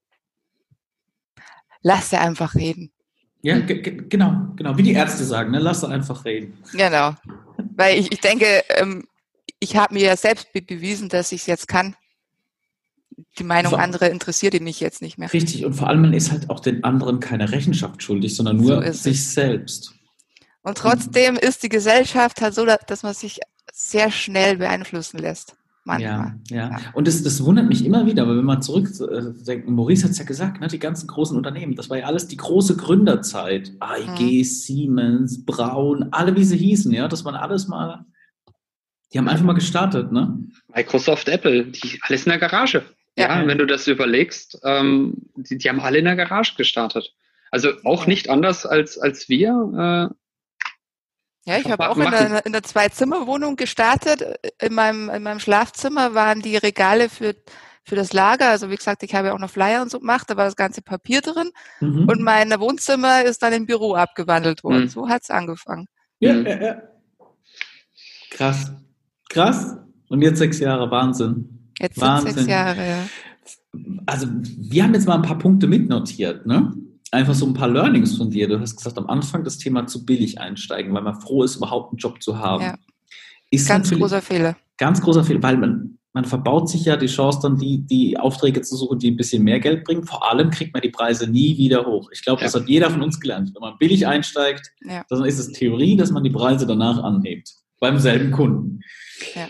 lass 1.82 2.10
sie 2.10 2.18
einfach 2.18 2.56
reden. 2.56 2.92
Ja, 3.42 3.60
genau, 3.60 4.54
genau. 4.56 4.78
Wie 4.78 4.84
die 4.84 4.94
Ärzte 4.94 5.24
sagen, 5.24 5.52
ne? 5.52 5.60
lass 5.60 5.82
sie 5.82 5.88
einfach 5.88 6.26
reden. 6.26 6.58
Genau. 6.74 7.16
Weil 7.76 7.98
ich, 7.98 8.12
ich 8.12 8.20
denke, 8.20 8.64
ähm, 8.70 9.06
ich 9.60 9.78
habe 9.78 9.94
mir 9.94 10.04
ja 10.04 10.18
selbst 10.18 10.52
bewiesen, 10.52 11.10
dass 11.10 11.32
ich 11.32 11.42
es 11.42 11.48
jetzt 11.48 11.68
kann 11.68 11.96
die 13.38 13.44
Meinung 13.44 13.72
vor, 13.72 13.80
anderer 13.80 14.10
interessiert 14.10 14.54
ihn 14.54 14.64
nicht 14.64 14.80
jetzt 14.80 15.02
nicht 15.02 15.18
mehr. 15.18 15.32
Richtig, 15.32 15.66
und 15.66 15.74
vor 15.74 15.88
allem 15.88 16.02
man 16.02 16.14
ist 16.14 16.32
halt 16.32 16.50
auch 16.50 16.60
den 16.60 16.84
anderen 16.84 17.20
keine 17.20 17.52
Rechenschaft 17.52 18.02
schuldig, 18.04 18.36
sondern 18.36 18.58
nur 18.58 18.84
so 18.86 18.92
sich 18.92 19.18
es. 19.18 19.34
selbst. 19.34 19.94
Und 20.62 20.78
trotzdem 20.78 21.36
und, 21.36 21.44
ist 21.44 21.64
die 21.64 21.70
Gesellschaft 21.70 22.42
halt 22.42 22.54
so, 22.54 22.66
dass 22.66 23.04
man 23.04 23.14
sich 23.14 23.40
sehr 23.72 24.12
schnell 24.12 24.58
beeinflussen 24.58 25.20
lässt. 25.20 25.56
Manchmal. 25.90 26.36
Ja, 26.50 26.56
ja. 26.56 26.70
ja. 26.70 26.78
Und 26.94 27.08
das, 27.08 27.24
das 27.24 27.44
wundert 27.44 27.68
mich 27.68 27.84
immer 27.84 28.06
wieder, 28.06 28.28
weil 28.28 28.38
wenn 28.38 28.46
man 28.46 28.62
zurückdenkt, 28.62 29.68
Maurice 29.68 30.04
hat 30.04 30.12
es 30.12 30.20
ja 30.20 30.24
gesagt, 30.24 30.62
ne, 30.62 30.68
die 30.68 30.78
ganzen 30.78 31.08
großen 31.08 31.36
Unternehmen, 31.36 31.74
das 31.76 31.90
war 31.90 31.98
ja 31.98 32.06
alles 32.06 32.28
die 32.28 32.38
große 32.38 32.78
Gründerzeit. 32.78 33.72
AIG, 33.80 34.20
mhm. 34.20 34.44
Siemens, 34.44 35.44
Braun, 35.46 36.10
alle 36.12 36.36
wie 36.36 36.44
sie 36.44 36.58
hießen, 36.58 36.92
ja, 36.92 37.08
das 37.08 37.26
waren 37.26 37.34
alles 37.34 37.68
mal, 37.68 38.06
die 39.12 39.18
haben 39.18 39.28
einfach 39.28 39.46
mal 39.46 39.54
gestartet, 39.54 40.12
ne? 40.12 40.38
Microsoft, 40.76 41.28
Apple, 41.28 41.66
die 41.66 42.00
alles 42.04 42.26
in 42.28 42.30
der 42.30 42.40
Garage. 42.40 42.86
Ja, 43.18 43.46
wenn 43.48 43.58
du 43.58 43.66
das 43.66 43.88
überlegst, 43.88 44.60
ähm, 44.64 45.16
die, 45.36 45.58
die, 45.58 45.70
haben 45.70 45.80
alle 45.80 45.98
in 45.98 46.06
der 46.06 46.16
Garage 46.16 46.54
gestartet. 46.56 47.16
Also 47.50 47.70
auch 47.84 48.06
nicht 48.06 48.30
anders 48.30 48.68
als, 48.68 49.00
als 49.00 49.28
wir. 49.28 50.12
Äh, 50.12 50.16
ja, 51.46 51.58
ich 51.58 51.70
habe 51.72 51.90
auch 51.90 51.98
in 51.98 52.08
einer, 52.08 52.46
in 52.46 52.54
einer 52.54 52.64
Zwei-Zimmer-Wohnung 52.64 53.56
gestartet. 53.56 54.24
In 54.62 54.74
meinem, 54.74 55.10
in 55.10 55.24
meinem 55.24 55.40
Schlafzimmer 55.40 56.14
waren 56.14 56.42
die 56.42 56.58
Regale 56.58 57.10
für, 57.10 57.36
für 57.84 57.96
das 57.96 58.14
Lager. 58.14 58.50
Also 58.50 58.70
wie 58.70 58.76
gesagt, 58.76 59.04
ich 59.04 59.16
habe 59.16 59.30
ja 59.30 59.34
auch 59.34 59.40
noch 59.40 59.50
Flyer 59.50 59.82
und 59.82 59.90
so 59.90 60.00
gemacht, 60.00 60.30
da 60.30 60.38
war 60.38 60.46
das 60.46 60.56
ganze 60.56 60.82
Papier 60.82 61.22
drin. 61.22 61.50
Mhm. 61.80 62.08
Und 62.08 62.22
mein 62.22 62.52
Wohnzimmer 62.60 63.24
ist 63.24 63.42
dann 63.42 63.54
im 63.54 63.66
Büro 63.66 63.96
abgewandelt 63.96 64.64
worden. 64.64 64.84
Mhm. 64.84 64.90
So 64.90 65.10
hat 65.10 65.24
es 65.24 65.30
angefangen. 65.30 65.88
Ja, 66.20 66.34
mhm. 66.34 66.46
ja, 66.46 66.62
ja. 66.62 66.82
Krass. 68.30 68.72
Krass. 69.30 69.78
Und 70.10 70.22
jetzt 70.22 70.40
sechs 70.40 70.60
Jahre, 70.60 70.92
Wahnsinn. 70.92 71.72
Jetzt 71.80 72.00
sind 72.00 72.22
sechs 72.22 72.48
Jahre, 72.48 72.88
ja. 72.88 73.10
Also 74.06 74.28
wir 74.32 74.84
haben 74.84 74.94
jetzt 74.94 75.08
mal 75.08 75.16
ein 75.16 75.22
paar 75.22 75.38
Punkte 75.38 75.68
mitnotiert, 75.68 76.46
ne? 76.46 76.74
Einfach 77.12 77.34
so 77.34 77.46
ein 77.48 77.54
paar 77.54 77.70
Learnings 77.70 78.18
von 78.18 78.30
dir. 78.30 78.48
Du 78.48 78.60
hast 78.60 78.76
gesagt, 78.76 78.98
am 78.98 79.08
Anfang 79.08 79.44
das 79.44 79.58
Thema 79.58 79.88
zu 79.88 80.06
billig 80.06 80.40
einsteigen, 80.40 80.94
weil 80.94 81.02
man 81.02 81.20
froh 81.20 81.44
ist, 81.44 81.56
überhaupt 81.56 81.92
einen 81.92 81.98
Job 81.98 82.22
zu 82.22 82.38
haben. 82.38 82.64
Ja. 82.64 82.76
Ist 83.50 83.68
ganz 83.68 83.90
großer 83.90 84.22
Fehler. 84.22 84.56
Ganz 84.78 85.02
großer 85.02 85.24
Fehler, 85.24 85.42
weil 85.42 85.58
man, 85.58 85.98
man 86.14 86.26
verbaut 86.26 86.70
sich 86.70 86.86
ja 86.86 86.98
die 86.98 87.08
Chance, 87.08 87.40
dann 87.42 87.58
die, 87.58 87.80
die 87.80 88.18
Aufträge 88.18 88.62
zu 88.62 88.76
suchen, 88.76 89.00
die 89.00 89.10
ein 89.10 89.18
bisschen 89.18 89.44
mehr 89.44 89.60
Geld 89.60 89.86
bringen. 89.86 90.04
Vor 90.04 90.30
allem 90.30 90.52
kriegt 90.52 90.74
man 90.74 90.82
die 90.82 90.90
Preise 90.90 91.28
nie 91.28 91.58
wieder 91.58 91.86
hoch. 91.86 92.10
Ich 92.14 92.22
glaube, 92.22 92.42
ja. 92.42 92.46
das 92.46 92.54
hat 92.54 92.68
jeder 92.68 92.92
von 92.92 93.02
uns 93.02 93.20
gelernt. 93.20 93.52
Wenn 93.56 93.62
man 93.62 93.78
billig 93.80 94.06
einsteigt, 94.06 94.72
ja. 94.82 95.04
dann 95.10 95.26
ist 95.26 95.40
es 95.40 95.52
Theorie, 95.52 95.98
dass 95.98 96.12
man 96.12 96.24
die 96.24 96.30
Preise 96.30 96.68
danach 96.68 97.04
anhebt. 97.04 97.56
Beim 97.80 97.98
selben 97.98 98.32
Kunden. 98.32 98.82
Ja. 99.34 99.48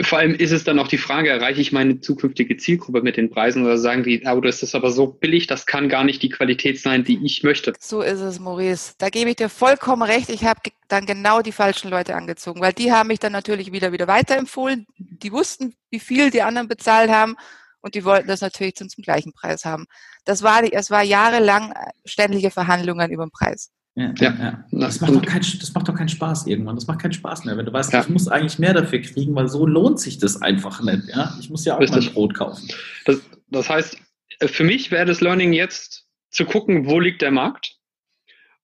Vor 0.00 0.18
allem 0.18 0.34
ist 0.34 0.52
es 0.52 0.64
dann 0.64 0.78
auch 0.78 0.88
die 0.88 0.98
Frage, 0.98 1.30
erreiche 1.30 1.60
ich 1.60 1.72
meine 1.72 2.00
zukünftige 2.00 2.56
Zielgruppe 2.56 3.02
mit 3.02 3.16
den 3.16 3.30
Preisen 3.30 3.64
oder 3.64 3.78
sagen 3.78 4.02
die, 4.02 4.22
oh, 4.26 4.40
das 4.40 4.62
ist 4.62 4.74
aber 4.74 4.90
so 4.90 5.06
billig, 5.06 5.46
das 5.46 5.66
kann 5.66 5.88
gar 5.88 6.04
nicht 6.04 6.22
die 6.22 6.28
Qualität 6.28 6.80
sein, 6.80 7.04
die 7.04 7.24
ich 7.24 7.42
möchte. 7.42 7.72
So 7.78 8.02
ist 8.02 8.20
es, 8.20 8.38
Maurice. 8.38 8.94
Da 8.98 9.08
gebe 9.08 9.30
ich 9.30 9.36
dir 9.36 9.48
vollkommen 9.48 10.02
recht. 10.02 10.30
Ich 10.30 10.44
habe 10.44 10.60
dann 10.88 11.06
genau 11.06 11.42
die 11.42 11.52
falschen 11.52 11.90
Leute 11.90 12.14
angezogen, 12.14 12.60
weil 12.60 12.72
die 12.72 12.92
haben 12.92 13.08
mich 13.08 13.18
dann 13.18 13.32
natürlich 13.32 13.72
wieder 13.72 13.92
wieder 13.92 14.06
weiterempfohlen. 14.06 14.86
Die 14.98 15.32
wussten, 15.32 15.74
wie 15.90 16.00
viel 16.00 16.30
die 16.30 16.42
anderen 16.42 16.68
bezahlt 16.68 17.10
haben 17.10 17.36
und 17.80 17.94
die 17.94 18.04
wollten 18.04 18.28
das 18.28 18.40
natürlich 18.40 18.76
zum, 18.76 18.88
zum 18.88 19.02
gleichen 19.02 19.32
Preis 19.32 19.64
haben. 19.64 19.86
Das 20.24 20.42
war, 20.42 20.62
es 20.70 20.90
war 20.90 21.02
jahrelang 21.02 21.74
ständige 22.04 22.50
Verhandlungen 22.50 23.10
über 23.10 23.24
den 23.24 23.30
Preis. 23.30 23.70
Ja, 24.00 24.14
ja. 24.18 24.34
ja. 24.40 24.64
Das, 24.70 25.00
macht 25.00 25.14
doch 25.14 25.22
kein, 25.22 25.40
das 25.40 25.74
macht 25.74 25.88
doch 25.88 25.94
keinen 25.94 26.08
Spaß 26.08 26.46
irgendwann. 26.46 26.74
Das 26.74 26.86
macht 26.86 27.00
keinen 27.00 27.12
Spaß 27.12 27.44
mehr, 27.44 27.56
wenn 27.56 27.66
du 27.66 27.72
weißt, 27.72 27.92
ja. 27.92 28.00
ich 28.00 28.08
muss 28.08 28.28
eigentlich 28.28 28.58
mehr 28.58 28.72
dafür 28.72 29.00
kriegen, 29.00 29.34
weil 29.34 29.48
so 29.48 29.66
lohnt 29.66 30.00
sich 30.00 30.18
das 30.18 30.40
einfach 30.40 30.82
nicht. 30.82 31.08
Ja? 31.08 31.36
Ich 31.38 31.50
muss 31.50 31.64
ja 31.64 31.76
auch 31.76 31.80
Richtig. 31.80 32.06
mein 32.06 32.14
Brot 32.14 32.34
kaufen. 32.34 32.68
Das, 33.04 33.20
das 33.48 33.68
heißt, 33.68 33.98
für 34.46 34.64
mich 34.64 34.90
wäre 34.90 35.04
das 35.04 35.20
Learning 35.20 35.52
jetzt 35.52 36.06
zu 36.30 36.46
gucken, 36.46 36.86
wo 36.86 36.98
liegt 36.98 37.20
der 37.20 37.30
Markt 37.30 37.76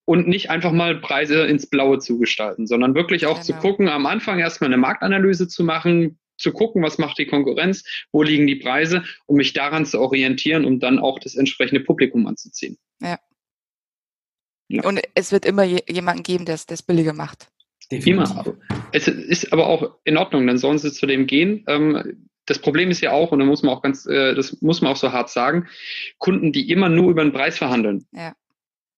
und 0.06 0.26
nicht 0.26 0.48
einfach 0.50 0.72
mal 0.72 1.00
Preise 1.00 1.44
ins 1.46 1.68
Blaue 1.68 1.98
zu 1.98 2.18
gestalten, 2.18 2.66
sondern 2.66 2.94
wirklich 2.94 3.26
auch 3.26 3.42
genau. 3.42 3.44
zu 3.44 3.52
gucken, 3.54 3.88
am 3.88 4.06
Anfang 4.06 4.38
erstmal 4.38 4.68
eine 4.68 4.78
Marktanalyse 4.78 5.48
zu 5.48 5.64
machen, 5.64 6.18
zu 6.38 6.52
gucken, 6.52 6.82
was 6.82 6.98
macht 6.98 7.18
die 7.18 7.26
Konkurrenz, 7.26 7.84
wo 8.12 8.22
liegen 8.22 8.46
die 8.46 8.56
Preise, 8.56 9.04
um 9.26 9.36
mich 9.36 9.52
daran 9.52 9.84
zu 9.84 10.00
orientieren, 10.00 10.64
um 10.64 10.80
dann 10.80 10.98
auch 10.98 11.18
das 11.18 11.34
entsprechende 11.34 11.80
Publikum 11.80 12.26
anzuziehen. 12.26 12.78
Ja. 13.00 13.18
Ja. 14.68 14.84
Und 14.84 15.00
es 15.14 15.32
wird 15.32 15.44
immer 15.44 15.62
jemanden 15.62 16.22
geben, 16.22 16.44
der 16.44 16.56
es 16.56 16.82
billiger 16.82 17.12
macht. 17.12 17.48
Immer. 17.88 18.56
Es 18.92 19.06
ist 19.06 19.52
aber 19.52 19.66
auch 19.66 19.98
in 20.04 20.16
Ordnung, 20.16 20.46
dann 20.46 20.58
sollen 20.58 20.78
sie 20.78 20.92
zu 20.92 21.06
dem 21.06 21.26
gehen. 21.26 21.64
Ähm, 21.68 22.28
das 22.46 22.58
Problem 22.58 22.90
ist 22.90 23.00
ja 23.00 23.12
auch, 23.12 23.32
und 23.32 23.38
da 23.38 23.44
muss 23.44 23.62
man 23.62 23.74
auch 23.74 23.82
ganz, 23.82 24.06
äh, 24.06 24.34
das 24.34 24.60
muss 24.60 24.80
man 24.80 24.92
auch 24.92 24.96
so 24.96 25.12
hart 25.12 25.30
sagen, 25.30 25.68
Kunden, 26.18 26.52
die 26.52 26.70
immer 26.70 26.88
nur 26.88 27.10
über 27.10 27.22
den 27.22 27.32
Preis 27.32 27.58
verhandeln, 27.58 28.06
ja. 28.12 28.34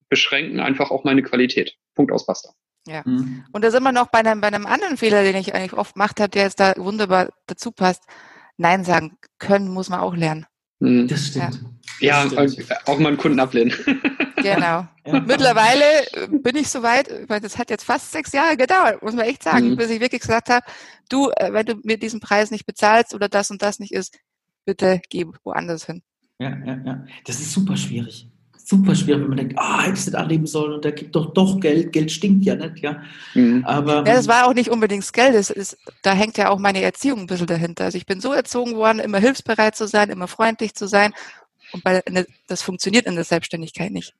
beschränken 0.09 0.61
einfach 0.61 0.91
auch 0.91 1.05
meine 1.05 1.23
Qualität. 1.23 1.77
Punkt 1.95 2.13
aus 2.13 2.27
Basta. 2.27 2.51
Ja. 2.87 3.03
Mhm. 3.05 3.45
Und 3.53 3.65
da 3.65 3.71
sind 3.71 3.83
wir 3.83 3.93
noch 3.93 4.09
bei 4.09 4.21
einem, 4.21 4.41
bei 4.41 4.47
einem 4.47 4.65
anderen 4.65 4.97
Fehler, 4.97 5.23
den 5.23 5.37
ich 5.37 5.55
eigentlich 5.55 5.75
oft 5.75 5.95
gemacht 5.95 6.21
habe, 6.21 6.31
der 6.31 6.45
jetzt 6.45 6.61
da 6.61 6.75
wunderbar 6.77 7.31
dazu 7.47 7.73
passt. 7.73 8.05
Nein 8.57 8.85
sagen 8.85 9.19
können 9.39 9.69
muss 9.69 9.91
man 9.91 10.01
auch 10.01 10.15
lernen. 10.15 10.47
Mhm. 10.81 11.09
Das 11.09 11.27
stimmt. 11.27 11.55
Ja. 11.55 11.71
Ja, 12.01 12.25
auch 12.87 12.99
mal 12.99 13.09
einen 13.09 13.17
Kunden 13.17 13.41
ablehnen. 13.41 13.73
Genau. 14.43 14.87
Ja. 15.05 15.21
Mittlerweile 15.27 15.85
äh, 16.13 16.29
bin 16.31 16.57
ich 16.57 16.69
soweit, 16.69 17.11
weil 17.29 17.41
das 17.41 17.59
hat 17.59 17.71
jetzt 17.71 17.85
fast 17.85 18.13
sechs 18.13 18.33
Jahre 18.33 18.57
gedauert, 18.57 19.03
muss 19.03 19.15
man 19.15 19.25
echt 19.25 19.43
sagen, 19.43 19.71
mhm. 19.71 19.77
bis 19.77 19.91
ich 19.91 20.01
wirklich 20.01 20.21
gesagt 20.21 20.49
habe, 20.49 20.65
du, 21.09 21.31
äh, 21.31 21.53
wenn 21.53 21.67
du 21.67 21.75
mir 21.83 21.99
diesen 21.99 22.21
Preis 22.21 22.53
nicht 22.53 22.65
bezahlst 22.65 23.15
oder 23.15 23.29
das 23.29 23.51
und 23.51 23.63
das 23.63 23.81
nicht 23.81 23.93
ist, 23.93 24.17
bitte 24.65 25.01
geh 25.09 25.27
woanders 25.45 25.87
hin. 25.87 26.03
Ja, 26.39 26.51
ja, 26.65 26.81
ja. 26.85 27.05
Das 27.27 27.41
ist 27.41 27.53
super 27.53 27.77
schwierig. 27.77 28.29
Super 28.57 28.95
schwierig, 28.95 29.23
wenn 29.23 29.29
man 29.29 29.39
denkt, 29.39 29.55
ah, 29.57 29.79
oh, 29.79 29.83
hättest 29.83 30.09
du 30.09 30.11
das 30.11 30.21
annehmen 30.21 30.47
sollen 30.47 30.75
und 30.75 30.85
der 30.85 30.93
gibt 30.93 31.17
doch 31.17 31.33
doch 31.33 31.59
Geld. 31.59 31.91
Geld 31.91 32.13
stinkt 32.13 32.45
ja 32.45 32.55
nicht, 32.55 32.81
ja. 32.81 33.03
Mhm. 33.35 33.65
Aber. 33.65 33.97
Ja, 34.07 34.15
das 34.15 34.29
war 34.29 34.47
auch 34.47 34.53
nicht 34.53 34.69
unbedingt 34.69 35.05
das 35.05 35.15
Geld. 35.15 35.35
Das 35.35 35.49
ist, 35.49 35.79
da 36.03 36.13
hängt 36.13 36.37
ja 36.37 36.51
auch 36.51 36.59
meine 36.59 36.83
Erziehung 36.83 37.21
ein 37.21 37.27
bisschen 37.27 37.47
dahinter. 37.47 37.85
Also 37.85 37.97
ich 37.97 38.05
bin 38.05 38.21
so 38.21 38.31
erzogen 38.33 38.77
worden, 38.77 38.99
immer 38.99 39.19
hilfsbereit 39.19 39.75
zu 39.75 39.89
sein, 39.89 40.11
immer 40.11 40.29
freundlich 40.29 40.75
zu 40.75 40.87
sein. 40.87 41.15
Und 41.73 41.85
bei, 41.85 42.03
das 42.47 42.63
funktioniert 42.63 43.07
in 43.07 43.15
der 43.15 43.25
Selbstständigkeit 43.25 43.93
nicht. 43.93 44.15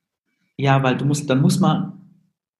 Ja, 0.57 0.83
weil 0.83 0.97
du 0.97 1.05
musst, 1.05 1.29
dann 1.29 1.41
muss 1.41 1.59
man 1.59 1.93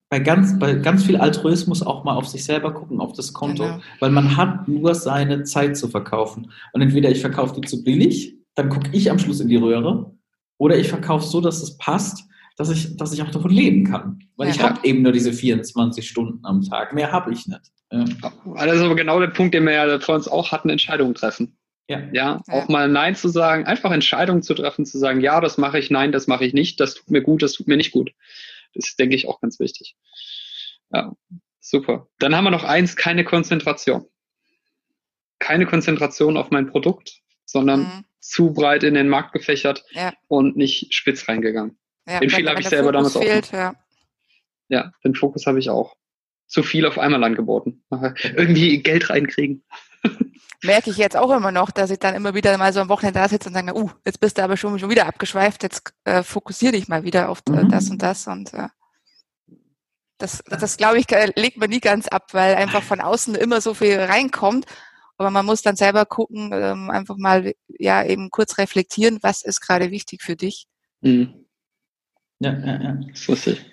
bei 0.08 0.18
ganz, 0.18 0.58
bei 0.58 0.74
ganz 0.74 1.04
viel 1.04 1.16
Altruismus 1.16 1.82
auch 1.82 2.02
mal 2.04 2.14
auf 2.14 2.26
sich 2.26 2.44
selber 2.44 2.72
gucken, 2.72 3.00
auf 3.00 3.12
das 3.12 3.32
Konto, 3.32 3.64
genau. 3.64 3.80
weil 4.00 4.10
man 4.10 4.36
hat 4.36 4.66
nur 4.66 4.94
seine 4.94 5.44
Zeit 5.44 5.76
zu 5.76 5.88
verkaufen. 5.88 6.50
Und 6.72 6.82
entweder 6.82 7.10
ich 7.10 7.20
verkaufe 7.20 7.60
die 7.60 7.66
zu 7.66 7.84
billig, 7.84 8.36
dann 8.56 8.68
gucke 8.68 8.90
ich 8.92 9.10
am 9.10 9.18
Schluss 9.18 9.40
in 9.40 9.48
die 9.48 9.56
Röhre, 9.56 10.12
oder 10.60 10.76
ich 10.76 10.88
verkaufe 10.88 11.26
so, 11.26 11.40
dass 11.40 11.62
es 11.62 11.78
passt, 11.78 12.24
dass 12.56 12.68
ich, 12.68 12.94
dass 12.98 13.14
ich 13.14 13.22
auch 13.22 13.30
davon 13.30 13.50
leben 13.50 13.84
kann. 13.84 14.18
Weil 14.36 14.48
ja. 14.48 14.54
ich 14.54 14.62
habe 14.62 14.78
eben 14.86 15.00
nur 15.00 15.12
diese 15.12 15.32
24 15.32 16.06
Stunden 16.06 16.44
am 16.44 16.60
Tag. 16.60 16.92
Mehr 16.92 17.10
habe 17.10 17.32
ich 17.32 17.46
nicht. 17.46 17.72
Ja. 17.90 18.04
Das 18.04 18.74
ist 18.74 18.82
aber 18.82 18.94
genau 18.94 19.18
der 19.20 19.28
Punkt, 19.28 19.54
den 19.54 19.64
wir 19.64 19.72
ja 19.72 19.98
vor 19.98 20.16
uns 20.16 20.28
auch 20.28 20.52
hatten, 20.52 20.68
Entscheidungen 20.68 21.14
treffen. 21.14 21.56
Ja. 21.90 22.08
ja. 22.12 22.42
auch 22.46 22.68
mal 22.68 22.88
Nein 22.88 23.16
zu 23.16 23.28
sagen, 23.28 23.66
einfach 23.66 23.90
Entscheidungen 23.90 24.42
zu 24.42 24.54
treffen, 24.54 24.86
zu 24.86 24.96
sagen, 24.96 25.20
ja, 25.20 25.40
das 25.40 25.58
mache 25.58 25.76
ich, 25.78 25.90
nein, 25.90 26.12
das 26.12 26.28
mache 26.28 26.44
ich 26.44 26.54
nicht, 26.54 26.78
das 26.78 26.94
tut 26.94 27.10
mir 27.10 27.20
gut, 27.20 27.42
das 27.42 27.54
tut 27.54 27.66
mir 27.66 27.76
nicht 27.76 27.90
gut. 27.90 28.12
Das 28.74 28.86
ist, 28.90 28.98
denke 29.00 29.16
ich, 29.16 29.26
auch 29.26 29.40
ganz 29.40 29.58
wichtig. 29.58 29.96
Ja, 30.92 31.12
super. 31.58 32.06
Dann 32.20 32.36
haben 32.36 32.44
wir 32.44 32.52
noch 32.52 32.62
eins, 32.62 32.94
keine 32.94 33.24
Konzentration. 33.24 34.06
Keine 35.40 35.66
Konzentration 35.66 36.36
auf 36.36 36.52
mein 36.52 36.68
Produkt, 36.68 37.22
sondern 37.44 37.80
mhm. 37.80 38.04
zu 38.20 38.52
breit 38.52 38.84
in 38.84 38.94
den 38.94 39.08
Markt 39.08 39.32
gefächert 39.32 39.84
ja. 39.90 40.12
und 40.28 40.56
nicht 40.56 40.94
spitz 40.94 41.28
reingegangen. 41.28 41.76
Ja, 42.06 42.20
den 42.20 42.30
Fehler 42.30 42.52
habe 42.52 42.60
ich 42.60 42.68
selber 42.68 42.92
damals 42.92 43.16
fehlt, 43.16 43.48
auch. 43.48 43.52
Ja. 43.52 43.74
ja, 44.68 44.92
den 45.04 45.16
Fokus 45.16 45.46
habe 45.46 45.58
ich 45.58 45.70
auch. 45.70 45.96
Zu 46.50 46.62
viel 46.62 46.84
auf 46.84 46.98
einmal 46.98 47.24
angeboten. 47.24 47.82
Irgendwie 48.36 48.82
Geld 48.82 49.08
reinkriegen 49.08 49.62
merke 50.62 50.90
ich 50.90 50.96
jetzt 50.96 51.16
auch 51.16 51.30
immer 51.30 51.52
noch, 51.52 51.70
dass 51.70 51.90
ich 51.90 51.98
dann 51.98 52.14
immer 52.14 52.34
wieder 52.34 52.56
mal 52.58 52.72
so 52.72 52.80
am 52.80 52.88
Wochenende 52.88 53.18
da 53.18 53.28
sitze 53.28 53.48
und 53.48 53.54
sage, 53.54 53.74
uh, 53.74 53.90
jetzt 54.04 54.20
bist 54.20 54.38
du 54.38 54.42
aber 54.42 54.56
schon, 54.56 54.78
schon 54.78 54.90
wieder 54.90 55.06
abgeschweift, 55.06 55.62
jetzt 55.62 55.92
äh, 56.04 56.22
fokussiere 56.22 56.72
dich 56.72 56.88
mal 56.88 57.04
wieder 57.04 57.28
auf 57.28 57.42
äh, 57.48 57.52
mhm. 57.52 57.68
das 57.70 57.90
und 57.90 58.02
das 58.02 58.26
und 58.26 58.52
äh, 58.54 58.68
das, 60.18 60.42
das, 60.46 60.60
das 60.60 60.76
glaube 60.76 60.98
ich, 60.98 61.06
legt 61.36 61.56
man 61.56 61.70
nie 61.70 61.80
ganz 61.80 62.06
ab, 62.06 62.28
weil 62.32 62.54
einfach 62.54 62.82
von 62.82 63.00
außen 63.00 63.34
immer 63.34 63.62
so 63.62 63.72
viel 63.72 63.98
reinkommt. 63.98 64.66
Aber 65.16 65.30
man 65.30 65.46
muss 65.46 65.62
dann 65.62 65.76
selber 65.76 66.04
gucken, 66.04 66.50
ähm, 66.52 66.90
einfach 66.90 67.16
mal 67.16 67.54
ja 67.68 68.04
eben 68.04 68.30
kurz 68.30 68.58
reflektieren, 68.58 69.18
was 69.22 69.42
ist 69.42 69.60
gerade 69.60 69.90
wichtig 69.90 70.22
für 70.22 70.36
dich. 70.36 70.66
Mhm. 71.00 71.46
Ja, 72.38 72.52
ja, 72.52 72.82
ja. 72.82 73.00
Das 73.10 73.28
wusste 73.28 73.52
ich. 73.52 73.64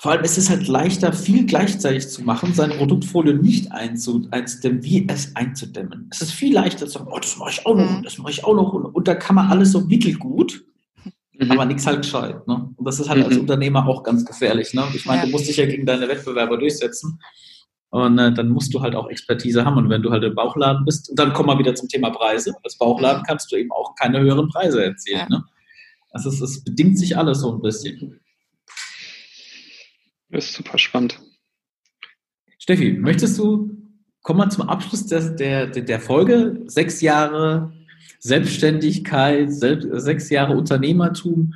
Vor 0.00 0.12
allem 0.12 0.24
ist 0.24 0.38
es 0.38 0.48
halt 0.48 0.66
leichter, 0.66 1.12
viel 1.12 1.44
gleichzeitig 1.44 2.08
zu 2.08 2.22
machen, 2.22 2.54
sein 2.54 2.70
Produktfolio 2.70 3.34
nicht 3.34 3.70
einzudämmen, 3.70 4.82
wie 4.82 5.06
es 5.06 5.36
einzudämmen. 5.36 6.08
Es 6.10 6.22
ist 6.22 6.32
viel 6.32 6.54
leichter 6.54 6.86
zu 6.86 6.92
sagen, 6.92 7.10
oh, 7.12 7.18
das 7.18 7.36
mache 7.36 7.50
ich 7.50 7.66
auch 7.66 7.76
noch 7.76 7.98
mhm. 7.98 8.02
das 8.02 8.16
mache 8.16 8.30
ich 8.30 8.42
auch 8.42 8.54
noch 8.54 8.72
und, 8.72 9.06
da 9.06 9.14
kann 9.14 9.36
man 9.36 9.48
alles 9.48 9.72
so 9.72 9.82
mittelgut, 9.82 10.64
mhm. 11.34 11.50
aber 11.50 11.66
nichts 11.66 11.86
halt 11.86 12.00
gescheit. 12.00 12.48
Ne? 12.48 12.70
Und 12.74 12.82
das 12.86 12.98
ist 12.98 13.10
halt 13.10 13.18
mhm. 13.18 13.26
als 13.26 13.36
Unternehmer 13.36 13.86
auch 13.86 14.02
ganz 14.02 14.24
gefährlich. 14.24 14.72
Ne? 14.72 14.84
Ich 14.94 15.04
meine, 15.04 15.20
ja. 15.20 15.26
du 15.26 15.32
musst 15.32 15.46
dich 15.46 15.58
ja 15.58 15.66
gegen 15.66 15.84
deine 15.84 16.08
Wettbewerber 16.08 16.56
durchsetzen. 16.56 17.20
Und 17.90 18.18
äh, 18.18 18.32
dann 18.32 18.48
musst 18.48 18.72
du 18.72 18.80
halt 18.80 18.94
auch 18.94 19.10
Expertise 19.10 19.66
haben. 19.66 19.76
Und 19.76 19.90
wenn 19.90 20.00
du 20.00 20.10
halt 20.10 20.24
im 20.24 20.34
Bauchladen 20.34 20.86
bist, 20.86 21.10
und 21.10 21.18
dann 21.18 21.34
kommen 21.34 21.50
wir 21.50 21.58
wieder 21.58 21.74
zum 21.74 21.88
Thema 21.88 22.08
Preise. 22.08 22.54
Als 22.62 22.78
Bauchladen 22.78 23.20
mhm. 23.20 23.26
kannst 23.26 23.52
du 23.52 23.56
eben 23.56 23.70
auch 23.72 23.94
keine 23.96 24.20
höheren 24.20 24.48
Preise 24.48 24.82
erzielen. 24.82 25.26
Ja. 25.28 25.38
Ne? 25.38 25.44
Also 26.12 26.30
es, 26.30 26.40
es 26.40 26.64
bedingt 26.64 26.98
sich 26.98 27.18
alles 27.18 27.40
so 27.40 27.52
ein 27.52 27.60
bisschen. 27.60 28.19
Das 30.30 30.46
ist 30.46 30.54
super 30.54 30.78
spannend. 30.78 31.20
Steffi, 32.58 32.92
möchtest 32.92 33.38
du, 33.38 33.70
komm 34.22 34.36
mal 34.36 34.50
zum 34.50 34.68
Abschluss 34.68 35.06
der, 35.06 35.30
der, 35.30 35.66
der 35.66 36.00
Folge, 36.00 36.62
sechs 36.66 37.00
Jahre 37.00 37.72
Selbstständigkeit, 38.18 39.48
sechs 39.50 40.30
Jahre 40.30 40.56
Unternehmertum, 40.56 41.54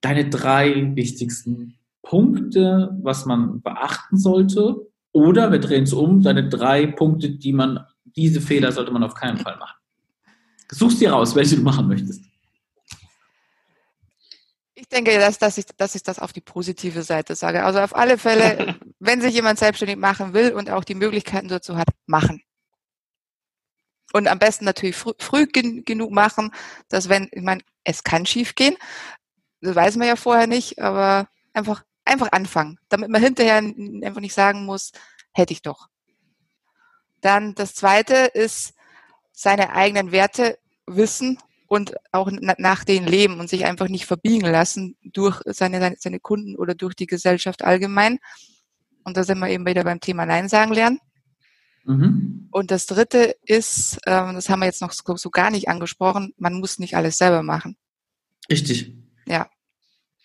deine 0.00 0.30
drei 0.30 0.94
wichtigsten 0.94 1.74
Punkte, 2.02 2.96
was 3.02 3.26
man 3.26 3.60
beachten 3.60 4.16
sollte, 4.16 4.86
oder 5.12 5.50
wir 5.50 5.58
drehen 5.58 5.82
es 5.82 5.92
um, 5.92 6.22
deine 6.22 6.48
drei 6.48 6.86
Punkte, 6.86 7.30
die 7.30 7.52
man, 7.52 7.80
diese 8.04 8.40
Fehler 8.40 8.70
sollte 8.72 8.92
man 8.92 9.02
auf 9.02 9.14
keinen 9.14 9.38
Fall 9.38 9.56
machen. 9.56 9.76
Suchst 10.70 11.00
dir 11.00 11.10
raus, 11.10 11.34
welche 11.34 11.56
du 11.56 11.62
machen 11.62 11.88
möchtest. 11.88 12.27
Ich 14.80 14.88
denke, 14.88 15.18
dass, 15.18 15.38
dass, 15.38 15.58
ich, 15.58 15.66
dass 15.76 15.96
ich 15.96 16.04
das 16.04 16.20
auf 16.20 16.32
die 16.32 16.40
positive 16.40 17.02
Seite 17.02 17.34
sage. 17.34 17.64
Also 17.64 17.80
auf 17.80 17.96
alle 17.96 18.16
Fälle, 18.16 18.76
wenn 19.00 19.20
sich 19.20 19.34
jemand 19.34 19.58
selbstständig 19.58 19.96
machen 19.96 20.34
will 20.34 20.52
und 20.52 20.70
auch 20.70 20.84
die 20.84 20.94
Möglichkeiten 20.94 21.48
dazu 21.48 21.76
hat, 21.76 21.88
machen. 22.06 22.44
Und 24.12 24.28
am 24.28 24.38
besten 24.38 24.64
natürlich 24.64 24.94
früh, 24.94 25.14
früh 25.18 25.46
gen, 25.46 25.84
genug 25.84 26.12
machen, 26.12 26.52
dass 26.88 27.08
wenn, 27.08 27.28
ich 27.32 27.42
meine, 27.42 27.62
es 27.82 28.04
kann 28.04 28.24
schief 28.24 28.54
gehen, 28.54 28.76
das 29.60 29.74
weiß 29.74 29.96
man 29.96 30.06
ja 30.06 30.14
vorher 30.14 30.46
nicht, 30.46 30.80
aber 30.80 31.28
einfach, 31.52 31.82
einfach 32.04 32.30
anfangen, 32.30 32.78
damit 32.88 33.10
man 33.10 33.20
hinterher 33.20 33.56
einfach 33.56 34.20
nicht 34.20 34.34
sagen 34.34 34.64
muss, 34.64 34.92
hätte 35.32 35.52
ich 35.52 35.62
doch. 35.62 35.88
Dann 37.20 37.56
das 37.56 37.74
zweite 37.74 38.14
ist, 38.14 38.74
seine 39.32 39.72
eigenen 39.72 40.12
Werte 40.12 40.56
wissen 40.86 41.36
und 41.68 41.94
auch 42.12 42.30
nach 42.30 42.84
denen 42.84 43.06
leben 43.06 43.38
und 43.38 43.48
sich 43.48 43.66
einfach 43.66 43.88
nicht 43.88 44.06
verbiegen 44.06 44.46
lassen 44.46 44.96
durch 45.02 45.40
seine, 45.44 45.94
seine, 45.98 46.18
Kunden 46.18 46.56
oder 46.56 46.74
durch 46.74 46.94
die 46.94 47.06
Gesellschaft 47.06 47.62
allgemein. 47.62 48.18
Und 49.04 49.16
da 49.16 49.22
sind 49.22 49.38
wir 49.38 49.48
eben 49.48 49.66
wieder 49.66 49.84
beim 49.84 50.00
Thema 50.00 50.24
Nein 50.24 50.48
sagen 50.48 50.72
lernen. 50.72 50.98
Mhm. 51.84 52.48
Und 52.50 52.70
das 52.70 52.86
dritte 52.86 53.36
ist, 53.44 53.98
ähm, 54.06 54.34
das 54.34 54.48
haben 54.48 54.60
wir 54.60 54.66
jetzt 54.66 54.80
noch 54.80 54.92
so, 54.92 55.16
so 55.16 55.30
gar 55.30 55.50
nicht 55.50 55.68
angesprochen, 55.68 56.32
man 56.38 56.54
muss 56.54 56.78
nicht 56.78 56.96
alles 56.96 57.18
selber 57.18 57.42
machen. 57.42 57.76
Richtig. 58.50 58.94
Ja. 59.26 59.48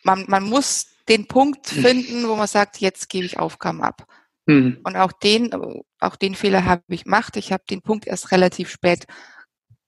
Man, 0.03 0.25
man 0.27 0.43
muss 0.43 0.88
den 1.10 1.27
Punkt 1.27 1.67
finden, 1.67 2.27
wo 2.29 2.36
man 2.38 2.47
sagt, 2.47 2.79
jetzt 2.79 3.10
gebe 3.10 3.25
ich 3.25 3.38
Aufgaben 3.38 3.82
ab. 3.82 4.06
Mhm. 4.45 4.79
Und 4.84 4.95
auch 4.95 5.12
den, 5.12 5.53
auch 5.99 6.15
den 6.15 6.36
Fehler 6.36 6.63
habe 6.63 6.84
ich 6.88 7.03
gemacht. 7.03 7.36
Ich 7.36 7.51
habe 7.51 7.63
den 7.69 7.82
Punkt 7.82 8.08
erst 8.08 8.32
relativ 8.32 8.69
spät 8.69 9.08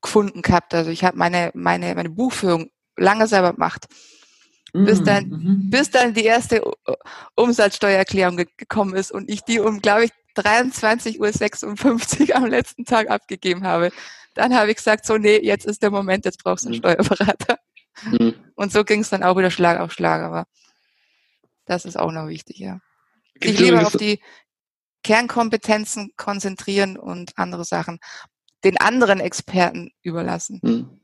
gefunden 0.06 0.41
gehabt. 0.41 0.74
Also 0.74 0.91
ich 0.91 1.04
habe 1.04 1.18
meine, 1.18 1.52
meine, 1.54 1.94
meine 1.96 2.10
Buchführung 2.10 2.70
lange 2.96 3.28
selber 3.28 3.54
gemacht. 3.54 3.88
Bis 4.74 5.02
mm, 5.02 5.06
dann, 5.06 5.30
mhm. 5.30 5.70
bis 5.70 5.89
dann 5.89 6.13
die 6.13 6.26
erste 6.26 6.62
Umsatzsteuererklärung 7.36 8.38
gekommen 8.58 8.96
ist 8.96 9.12
und 9.12 9.30
ich 9.30 9.41
die 9.41 9.60
um, 9.60 9.82
glaube 9.82 10.06
ich, 10.06 10.12
23.56 10.36 12.30
Uhr 12.30 12.36
am 12.36 12.46
letzten 12.46 12.84
Tag 12.84 13.10
abgegeben 13.10 13.63
habe. 13.63 13.91
Dann 14.34 14.54
habe 14.54 14.72
ich 14.72 14.78
gesagt, 14.78 15.06
so, 15.06 15.18
nee, 15.18 15.39
jetzt 15.41 15.65
ist 15.65 15.82
der 15.82 15.91
Moment, 15.91 16.26
jetzt 16.26 16.44
brauchst 16.44 16.65
du 16.65 16.70
einen 16.70 16.76
mhm. 16.76 16.80
Steuerberater. 16.80 17.58
Mhm. 18.04 18.36
Und 18.56 18.74
so 18.74 18.84
ging 18.84 19.00
es 19.00 19.10
dann 19.10 19.24
auch 19.24 19.38
wieder 19.38 19.52
Schlag 19.52 19.80
auf 19.80 19.94
Schlag, 19.94 20.22
aber 20.22 20.46
das 21.65 21.86
ist 21.86 21.98
auch 21.98 22.12
noch 22.12 22.28
wichtig, 22.28 22.60
ja. 22.60 22.80
Sich 23.41 23.60
lieber 23.60 23.86
auf 23.86 23.96
die 23.96 24.20
Kernkompetenzen 25.04 26.12
konzentrieren 26.18 26.98
und 26.98 27.32
andere 27.38 27.63
Sachen 27.63 28.00
den 28.63 28.78
anderen 28.78 29.20
Experten 29.20 29.91
überlassen. 30.02 30.62
Hm. 30.63 31.00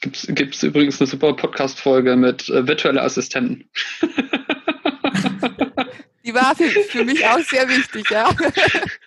Gibt 0.00 0.54
es 0.54 0.62
übrigens 0.62 1.00
eine 1.00 1.08
super 1.08 1.34
Podcast-Folge 1.34 2.16
mit 2.16 2.48
äh, 2.48 2.66
virtuelle 2.66 3.02
Assistenten. 3.02 3.68
Die 6.24 6.34
war 6.34 6.54
für, 6.54 6.68
für, 6.68 7.04
mich 7.04 7.24
auch 7.26 7.38
sehr 7.38 7.66
wichtig, 7.68 8.10
ja. 8.10 8.28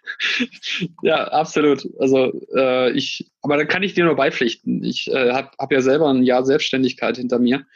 ja, 1.03 1.27
absolut. 1.27 1.87
Also 1.99 2.31
äh, 2.55 2.91
ich, 2.93 3.29
aber 3.43 3.57
da 3.57 3.65
kann 3.65 3.83
ich 3.83 3.93
dir 3.93 4.05
nur 4.05 4.15
beipflichten. 4.15 4.83
Ich 4.83 5.07
äh, 5.07 5.31
habe 5.31 5.51
hab 5.59 5.71
ja 5.71 5.81
selber 5.81 6.09
ein 6.09 6.23
Jahr 6.23 6.43
Selbstständigkeit 6.43 7.17
hinter 7.17 7.37
mir, 7.37 7.67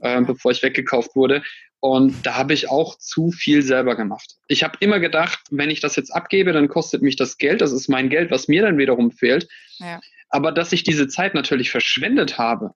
äh, 0.00 0.22
bevor 0.22 0.50
ich 0.50 0.62
weggekauft 0.62 1.14
wurde. 1.14 1.42
Und 1.80 2.26
da 2.26 2.36
habe 2.36 2.54
ich 2.54 2.70
auch 2.70 2.96
zu 2.96 3.30
viel 3.30 3.62
selber 3.62 3.96
gemacht. 3.96 4.36
Ich 4.48 4.64
habe 4.64 4.78
immer 4.80 4.98
gedacht, 4.98 5.40
wenn 5.50 5.70
ich 5.70 5.80
das 5.80 5.96
jetzt 5.96 6.10
abgebe, 6.10 6.52
dann 6.52 6.68
kostet 6.68 7.02
mich 7.02 7.16
das 7.16 7.38
Geld. 7.38 7.60
Das 7.60 7.72
ist 7.72 7.88
mein 7.88 8.08
Geld, 8.08 8.30
was 8.30 8.48
mir 8.48 8.62
dann 8.62 8.78
wiederum 8.78 9.10
fehlt. 9.10 9.48
Ja. 9.78 10.00
Aber 10.28 10.52
dass 10.52 10.72
ich 10.72 10.82
diese 10.82 11.06
Zeit 11.06 11.34
natürlich 11.34 11.70
verschwendet 11.70 12.38
habe 12.38 12.72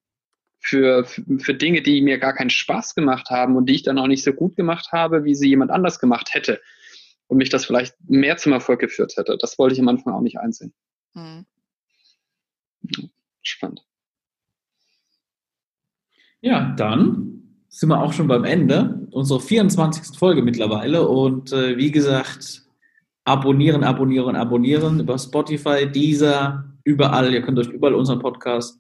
für, 0.60 1.04
für 1.04 1.54
Dinge, 1.54 1.82
die 1.82 2.02
mir 2.02 2.18
gar 2.18 2.34
keinen 2.34 2.50
Spaß 2.50 2.94
gemacht 2.94 3.30
haben 3.30 3.56
und 3.56 3.66
die 3.66 3.74
ich 3.74 3.82
dann 3.82 3.98
auch 3.98 4.06
nicht 4.06 4.22
so 4.22 4.32
gut 4.32 4.56
gemacht 4.56 4.92
habe, 4.92 5.24
wie 5.24 5.34
sie 5.34 5.48
jemand 5.48 5.70
anders 5.70 5.98
gemacht 5.98 6.34
hätte 6.34 6.60
und 7.26 7.38
mich 7.38 7.48
das 7.48 7.64
vielleicht 7.64 7.94
mehr 8.08 8.36
zum 8.36 8.52
Erfolg 8.52 8.80
geführt 8.80 9.16
hätte, 9.16 9.38
das 9.38 9.58
wollte 9.58 9.74
ich 9.74 9.80
am 9.80 9.88
Anfang 9.88 10.12
auch 10.12 10.20
nicht 10.20 10.38
einsehen. 10.38 10.74
Mhm. 11.14 11.46
Spannend. 13.42 13.84
Ja, 16.42 16.74
dann 16.76 17.49
sind 17.70 17.88
wir 17.88 18.02
auch 18.02 18.12
schon 18.12 18.28
beim 18.28 18.44
Ende 18.44 19.06
unserer 19.12 19.40
24. 19.40 20.18
Folge 20.18 20.42
mittlerweile. 20.42 21.08
Und 21.08 21.52
äh, 21.52 21.76
wie 21.78 21.90
gesagt, 21.90 22.62
abonnieren, 23.24 23.84
abonnieren, 23.84 24.36
abonnieren 24.36 25.00
über 25.00 25.18
Spotify, 25.18 25.90
Deezer, 25.90 26.64
überall. 26.84 27.32
Ihr 27.32 27.42
könnt 27.42 27.58
euch 27.58 27.68
überall 27.68 27.94
unseren 27.94 28.18
Podcast 28.18 28.78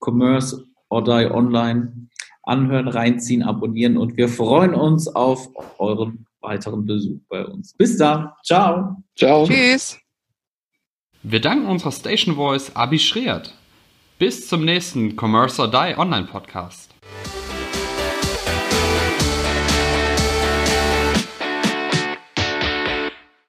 Commerce 0.00 0.66
or 0.88 1.04
Die 1.04 1.30
Online 1.30 2.08
anhören, 2.42 2.88
reinziehen, 2.88 3.42
abonnieren 3.42 3.96
und 3.96 4.16
wir 4.16 4.28
freuen 4.28 4.74
uns 4.74 5.08
auf 5.08 5.48
euren 5.78 6.26
weiteren 6.40 6.86
Besuch 6.86 7.18
bei 7.28 7.44
uns. 7.44 7.74
Bis 7.74 7.96
dann. 7.96 8.30
Ciao. 8.44 9.02
Ciao. 9.16 9.46
Tschüss. 9.46 9.98
Wir 11.22 11.40
danken 11.40 11.66
unserer 11.66 11.92
Station 11.92 12.36
Voice 12.36 12.74
Abi 12.74 12.98
Schreert. 12.98 13.52
Bis 14.18 14.48
zum 14.48 14.64
nächsten 14.64 15.16
Commerce 15.16 15.60
or 15.60 15.68
Die 15.68 15.98
Online 15.98 16.26
Podcast. 16.26 16.95